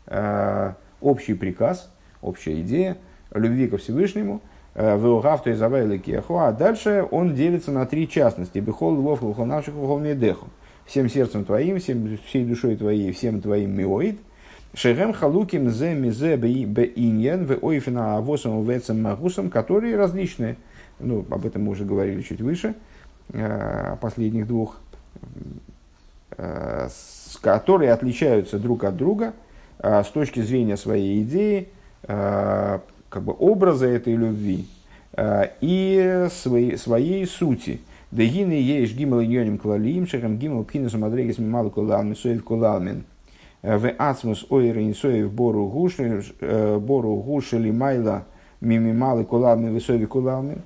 э, 0.06 0.72
общий 1.00 1.34
приказ, 1.34 1.92
общая 2.20 2.60
идея 2.60 2.96
любви 3.34 3.66
ко 3.66 3.76
Всевышнему, 3.76 4.40
э, 4.74 4.96
Веогавту 4.96 5.50
и 5.50 5.54
завай 5.54 5.84
лекеху, 5.84 6.38
а 6.38 6.52
дальше 6.52 7.04
он 7.10 7.34
делится 7.34 7.72
на 7.72 7.86
три 7.86 8.08
частности. 8.08 8.60
Бехол 8.60 8.94
львов, 8.94 9.22
лухонавших, 9.22 9.74
лухолмедеху. 9.74 10.46
Всем 10.86 11.08
сердцем 11.08 11.44
твоим, 11.44 11.78
всем, 11.78 12.18
всей 12.26 12.44
душой 12.44 12.76
твоей, 12.76 13.10
всем 13.12 13.40
твоим 13.40 13.76
миоид– 13.76 14.18
Шерем 14.74 15.12
халуким 15.12 15.70
зе 15.70 15.94
мизе 15.94 16.36
бeinьен 16.36 17.44
в 17.44 17.58
ойфена 17.62 18.16
авосом 18.16 18.64
вецем 18.64 19.02
магусом, 19.02 19.50
которые 19.50 19.96
различные. 19.96 20.56
Ну, 20.98 21.26
об 21.30 21.44
этом 21.44 21.64
мы 21.64 21.72
уже 21.72 21.84
говорили 21.84 22.22
чуть 22.22 22.40
выше, 22.40 22.74
э, 23.34 23.96
последних 24.00 24.46
двух, 24.46 24.80
э, 26.38 26.88
которые 27.42 27.92
отличаются 27.92 28.58
друг 28.58 28.84
от 28.84 28.96
друга 28.96 29.34
э, 29.78 30.02
с 30.02 30.08
точки 30.08 30.40
зрения 30.40 30.76
своей 30.76 31.22
идеи, 31.22 31.68
как 32.04 33.22
бы 33.22 33.32
образа 33.38 33.86
этой 33.86 34.16
любви, 34.16 34.66
и 35.60 36.26
своей, 36.32 36.76
своей 36.76 37.26
сути. 37.26 37.80
Дегины 38.10 38.54
ешь 38.54 38.92
гимал 38.92 39.22
иньоним 39.22 39.56
клалим, 39.56 40.08
шерем 40.08 40.36
гимал 40.36 40.64
пхинусу 40.64 40.98
мадрегис 40.98 41.38
мимал 41.38 41.70
кулалмин, 41.70 42.16
соев 42.16 42.42
кулалмин. 42.42 43.04
В 43.62 43.90
ацмус 43.96 44.44
ойрин 44.50 44.94
соев 44.94 45.32
бору 45.32 45.68
гуши, 45.68 46.24
бору 46.40 47.16
гуши 47.16 47.58
ли 47.58 47.70
майла 47.70 48.24
мимималы 48.60 49.24
кулалмин, 49.24 49.72
высови 49.72 50.06
кулалмин. 50.06 50.62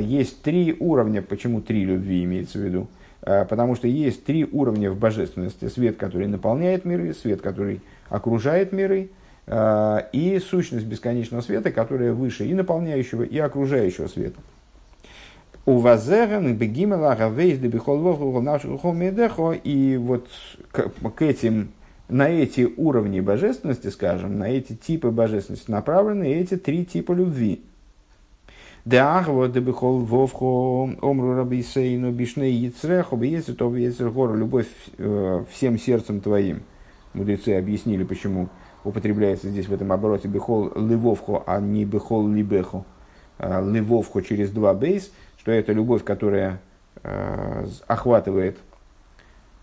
Есть 0.00 0.42
три 0.42 0.76
уровня, 0.78 1.22
почему 1.22 1.60
три 1.60 1.84
любви 1.84 2.24
имеется 2.24 2.58
в 2.58 2.62
виду? 2.62 2.88
Потому 3.20 3.76
что 3.76 3.86
есть 3.86 4.24
три 4.24 4.44
уровня 4.44 4.90
в 4.90 4.98
божественности. 4.98 5.68
Свет, 5.68 5.96
который 5.96 6.26
наполняет 6.26 6.84
миры, 6.84 7.14
свет, 7.14 7.40
который 7.42 7.80
окружает 8.08 8.72
миры, 8.72 9.10
и 9.46 10.40
сущность 10.44 10.86
бесконечного 10.86 11.42
света, 11.42 11.70
которая 11.70 12.12
выше 12.12 12.44
и 12.44 12.54
наполняющего, 12.54 13.22
и 13.22 13.38
окружающего 13.38 14.08
света. 14.08 14.40
У 15.68 15.80
Вазерен, 15.80 16.56
Бегимела, 16.56 17.14
Равейс, 17.14 17.58
Дебихол 17.58 17.98
Вовху, 17.98 18.40
Нашуху 18.40 18.92
Медехо, 18.92 19.52
и 19.52 19.98
вот 19.98 20.26
к, 20.72 20.88
к 21.14 21.20
этим, 21.20 21.72
на 22.08 22.26
эти 22.30 22.72
уровни 22.78 23.20
божественности, 23.20 23.88
скажем, 23.88 24.38
на 24.38 24.48
эти 24.48 24.72
типы 24.72 25.10
божественности 25.10 25.70
направлены 25.70 26.24
эти 26.24 26.56
три 26.56 26.86
типа 26.86 27.12
любви. 27.12 27.60
Деахво, 28.86 29.46
Дебихол 29.46 29.98
Вовху, 29.98 30.90
Омру 31.02 31.34
Рабисейну, 31.34 32.12
Бишней 32.12 32.54
Яцреху, 32.54 33.16
Бейцер, 33.16 33.54
То 33.54 33.68
Бейцер 33.68 34.10
любовь 34.34 34.68
э, 34.96 35.44
всем 35.50 35.78
сердцем 35.78 36.22
твоим. 36.22 36.62
Мудрецы 37.12 37.50
объяснили, 37.50 38.04
почему 38.04 38.48
употребляется 38.84 39.50
здесь 39.50 39.68
в 39.68 39.74
этом 39.74 39.92
обороте 39.92 40.28
Бехол 40.28 40.72
Ливовху, 40.76 41.42
а 41.46 41.60
не 41.60 41.84
Бехол 41.84 42.26
Либеху. 42.26 42.86
Э, 43.38 43.62
Ливовху 43.70 44.22
через 44.22 44.50
два 44.50 44.72
бейс– 44.72 45.12
что 45.38 45.52
это 45.52 45.72
любовь, 45.72 46.04
которая 46.04 46.60
э, 47.02 47.66
охватывает 47.86 48.58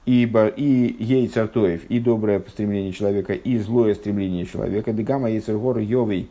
ибо 0.05 0.47
и 0.47 0.95
ей 0.99 1.27
цартоев, 1.27 1.85
и 1.85 1.99
доброе 1.99 2.39
стремление 2.47 2.93
человека, 2.93 3.33
и 3.33 3.57
злое 3.57 3.95
стремление 3.95 4.45
человека. 4.45 4.93
Дегама 4.93 5.29
яйцергор 5.29 5.79
йовей 5.79 6.29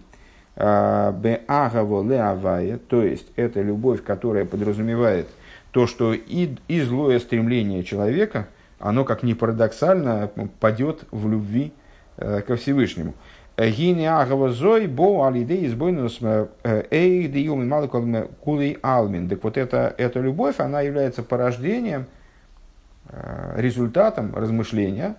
э, 0.56 1.12
беагаво 1.16 2.08
леавая, 2.08 2.78
то 2.78 3.02
есть 3.02 3.26
это 3.36 3.60
любовь, 3.60 4.02
которая 4.02 4.44
подразумевает 4.44 5.26
то, 5.72 5.86
что 5.88 6.14
и, 6.14 6.54
и 6.68 6.80
злое 6.82 7.18
стремление 7.18 7.82
человека, 7.82 8.46
оно, 8.78 9.04
как 9.04 9.22
ни 9.22 9.32
парадоксально, 9.32 10.30
падет 10.60 11.04
в 11.10 11.26
э, 12.16 12.42
ко 12.42 12.56
Всевышнему. 12.56 13.14
Гини 13.56 14.04
агава 14.04 14.50
зой 14.50 14.88
бо 14.88 15.26
алидей 15.26 15.66
избойнус 15.66 16.18
э, 16.20 16.46
эй 16.90 17.28
диюм 17.28 17.68
мало 17.68 17.86
кулей 17.86 18.78
алмин. 18.82 19.28
Так 19.28 19.44
вот 19.44 19.56
эта, 19.56 19.94
эта 19.96 20.18
любовь, 20.18 20.58
она 20.58 20.80
является 20.80 21.22
порождением, 21.22 22.06
э, 23.10 23.54
результатом 23.56 24.34
размышления. 24.34 25.14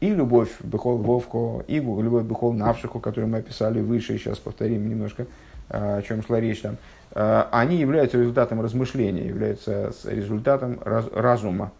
И 0.00 0.08
любовь 0.08 0.48
Бехол 0.60 0.96
Вовко, 0.96 1.62
и 1.68 1.76
любовь 1.76 2.24
Бехол 2.24 2.54
Навшиху, 2.54 2.98
которую 3.00 3.30
мы 3.30 3.38
описали 3.38 3.80
выше, 3.80 4.18
сейчас 4.18 4.38
повторим 4.38 4.88
немножко, 4.88 5.26
э, 5.68 5.98
о 5.98 6.02
чем 6.02 6.22
шла 6.24 6.40
речь 6.40 6.62
там, 6.62 6.76
они 7.12 7.76
являются 7.76 8.18
результатом 8.18 8.60
размышления, 8.60 9.26
являются 9.26 9.92
результатом 10.04 10.78
раз, 10.84 11.06
разума, 11.12 11.72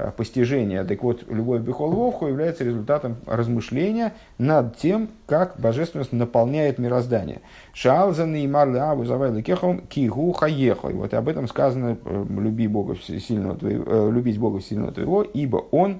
Э, 0.00 0.12
постижения. 0.16 0.84
Так 0.84 1.02
вот, 1.02 1.24
любовь 1.28 1.62
Бехол 1.62 1.90
Вовху 1.90 2.28
является 2.28 2.62
результатом 2.62 3.16
размышления 3.26 4.12
над 4.38 4.76
тем, 4.76 5.08
как 5.26 5.58
божественность 5.58 6.12
наполняет 6.12 6.78
мироздание. 6.78 7.40
Шалзан 7.72 8.32
и 8.36 8.46
Марле 8.46 8.78
Аву 8.78 9.02
Кехом 9.42 9.80
Кигу 9.88 10.30
Хаехой. 10.30 10.94
Вот 10.94 11.12
об 11.14 11.28
этом 11.28 11.48
сказано, 11.48 11.98
э, 12.04 12.26
люби 12.28 12.68
Бога 12.68 12.94
сильного 12.94 13.56
твоего, 13.56 13.84
э, 13.88 14.10
любить 14.12 14.38
Бога 14.38 14.60
сильного 14.60 14.92
твоего, 14.92 15.22
ибо 15.22 15.64
Он 15.72 15.98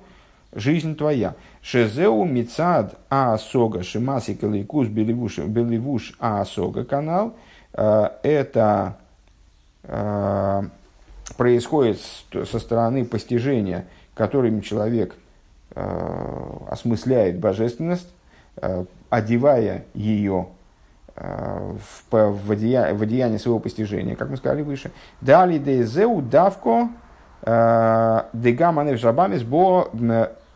жизнь 0.55 0.95
твоя. 0.95 1.35
Шезеу 1.61 2.25
Мицад 2.25 2.95
Аасога 3.11 3.83
Шимаси 3.83 4.35
Каликус 4.37 4.87
Беливуш, 4.87 5.39
Беливуш 5.39 6.15
Аасога 6.21 6.85
канал. 6.85 7.35
Это 7.73 8.97
происходит 11.37 11.99
со 12.33 12.59
стороны 12.59 13.05
постижения, 13.05 13.87
которым 14.15 14.61
человек 14.63 15.15
э, 15.75 16.51
осмысляет 16.69 17.39
божественность, 17.39 18.09
э, 18.57 18.85
одевая 19.11 19.85
ее 19.95 20.49
э, 21.17 21.75
в, 22.11 22.33
в, 22.33 22.53
одея, 22.53 22.95
в 22.95 23.03
одеяние 23.03 23.39
своего 23.39 23.61
постижения, 23.61 24.17
как 24.17 24.31
мы 24.31 24.37
сказали 24.37 24.63
выше. 24.63 24.91
Дали 25.21 25.59
дезеу 25.59 26.21
давко 26.21 26.89
э, 27.43 28.23
дегаманев 28.33 28.99
жабамис 28.99 29.43
бо 29.43 29.91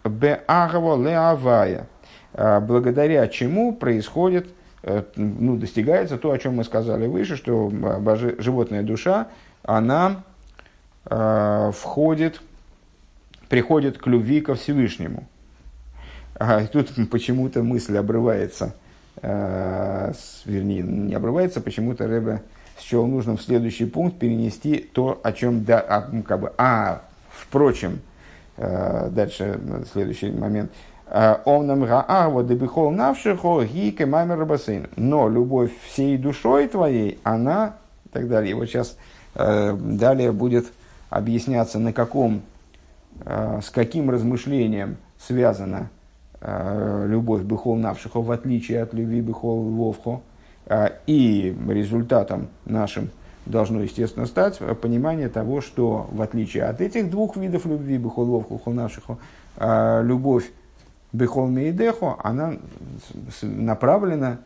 беагаво 0.04 1.00
леавая. 1.00 1.86
Благодаря 2.34 3.28
чему 3.28 3.74
происходит, 3.74 4.48
ну, 5.16 5.56
достигается 5.56 6.16
то, 6.16 6.30
о 6.30 6.38
чем 6.38 6.56
мы 6.56 6.64
сказали 6.64 7.06
выше, 7.06 7.36
что 7.36 7.68
боже, 7.68 8.36
животная 8.38 8.82
душа, 8.82 9.28
она 9.62 10.22
входит, 11.04 12.40
приходит 13.48 13.98
к 13.98 14.06
любви 14.06 14.40
ко 14.40 14.54
Всевышнему. 14.54 15.26
А 16.34 16.64
тут 16.66 16.90
почему-то 17.10 17.62
мысль 17.62 17.96
обрывается, 17.96 18.74
э, 19.20 20.12
вернее, 20.44 20.82
не 20.82 21.14
обрывается, 21.14 21.60
почему-то 21.60 22.06
Рэбе 22.06 22.42
счел 22.80 23.06
нужным 23.06 23.36
в 23.36 23.42
следующий 23.42 23.84
пункт 23.84 24.18
перенести 24.18 24.78
то, 24.92 25.20
о 25.22 25.32
чем, 25.32 25.64
да, 25.64 25.78
а, 25.80 26.10
как 26.26 26.40
бы, 26.40 26.52
а, 26.58 27.02
впрочем, 27.30 28.00
э, 28.56 29.08
дальше, 29.10 29.60
следующий 29.92 30.30
момент. 30.30 30.72
Но 34.96 35.28
любовь 35.28 35.70
всей 35.86 36.16
душой 36.16 36.68
твоей, 36.68 37.18
она, 37.22 37.76
и 38.06 38.08
так 38.08 38.28
далее. 38.28 38.52
И 38.52 38.54
вот 38.54 38.66
сейчас 38.66 38.96
далее 39.34 40.32
будет 40.32 40.72
объясняться, 41.12 41.78
на 41.78 41.92
каком, 41.92 42.42
э, 43.24 43.60
с 43.62 43.68
каким 43.68 44.10
размышлением 44.10 44.96
связана 45.18 45.90
э, 46.40 47.06
любовь 47.06 47.42
Бехол 47.42 47.76
Навшихо, 47.76 48.22
в 48.22 48.30
отличие 48.30 48.82
от 48.82 48.94
любви 48.94 49.20
Бехол 49.20 49.62
Вовхо. 49.62 50.22
Э, 50.66 50.88
и 51.06 51.54
результатом 51.68 52.48
нашим 52.64 53.10
должно, 53.44 53.82
естественно, 53.82 54.26
стать 54.26 54.58
понимание 54.80 55.28
того, 55.28 55.60
что 55.60 56.08
в 56.10 56.22
отличие 56.22 56.64
от 56.64 56.80
этих 56.80 57.10
двух 57.10 57.36
видов 57.36 57.66
любви, 57.66 57.98
Бехол 57.98 58.24
Вовхо, 58.24 58.54
Бехол 58.54 58.72
Навшихо, 58.72 59.18
любовь 60.02 60.50
Бехол 61.12 61.48
Мейдехо, 61.48 62.16
она 62.22 62.54
направлена 63.42 64.38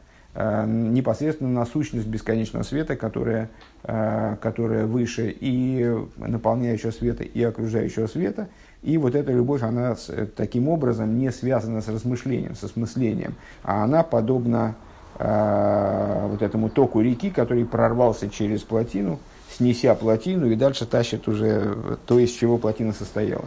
непосредственно 0.66 1.51
на 1.51 1.64
сущность 1.64 2.07
бесконечного 2.07 2.62
света, 2.62 2.97
которая, 2.97 3.49
э, 3.84 4.37
которая 4.41 4.87
выше 4.87 5.34
и 5.39 5.91
наполняющего 6.16 6.91
света, 6.91 7.24
и 7.24 7.43
окружающего 7.43 8.07
света. 8.07 8.49
И 8.82 8.99
вот 8.99 9.14
эта 9.14 9.32
любовь, 9.32 9.62
она 9.62 9.97
таким 10.37 10.68
образом 10.68 11.18
не 11.18 11.32
связана 11.32 11.80
с 11.80 11.89
размышлением, 11.89 12.55
с 12.55 12.64
осмыслением, 12.64 13.34
а 13.62 13.84
она 13.84 14.03
подобна 14.03 14.74
э, 15.18 16.26
вот 16.30 16.43
этому 16.43 16.68
току 16.68 17.01
реки, 17.01 17.30
который 17.30 17.64
прорвался 17.64 18.28
через 18.28 18.62
плотину, 18.62 19.18
снеся 19.51 19.95
плотину 19.95 20.51
и 20.51 20.55
дальше 20.55 20.84
тащит 20.87 21.28
уже 21.28 21.97
то, 22.07 22.18
из 22.18 22.30
чего 22.30 22.59
плотина 22.59 22.93
состояла. 22.93 23.47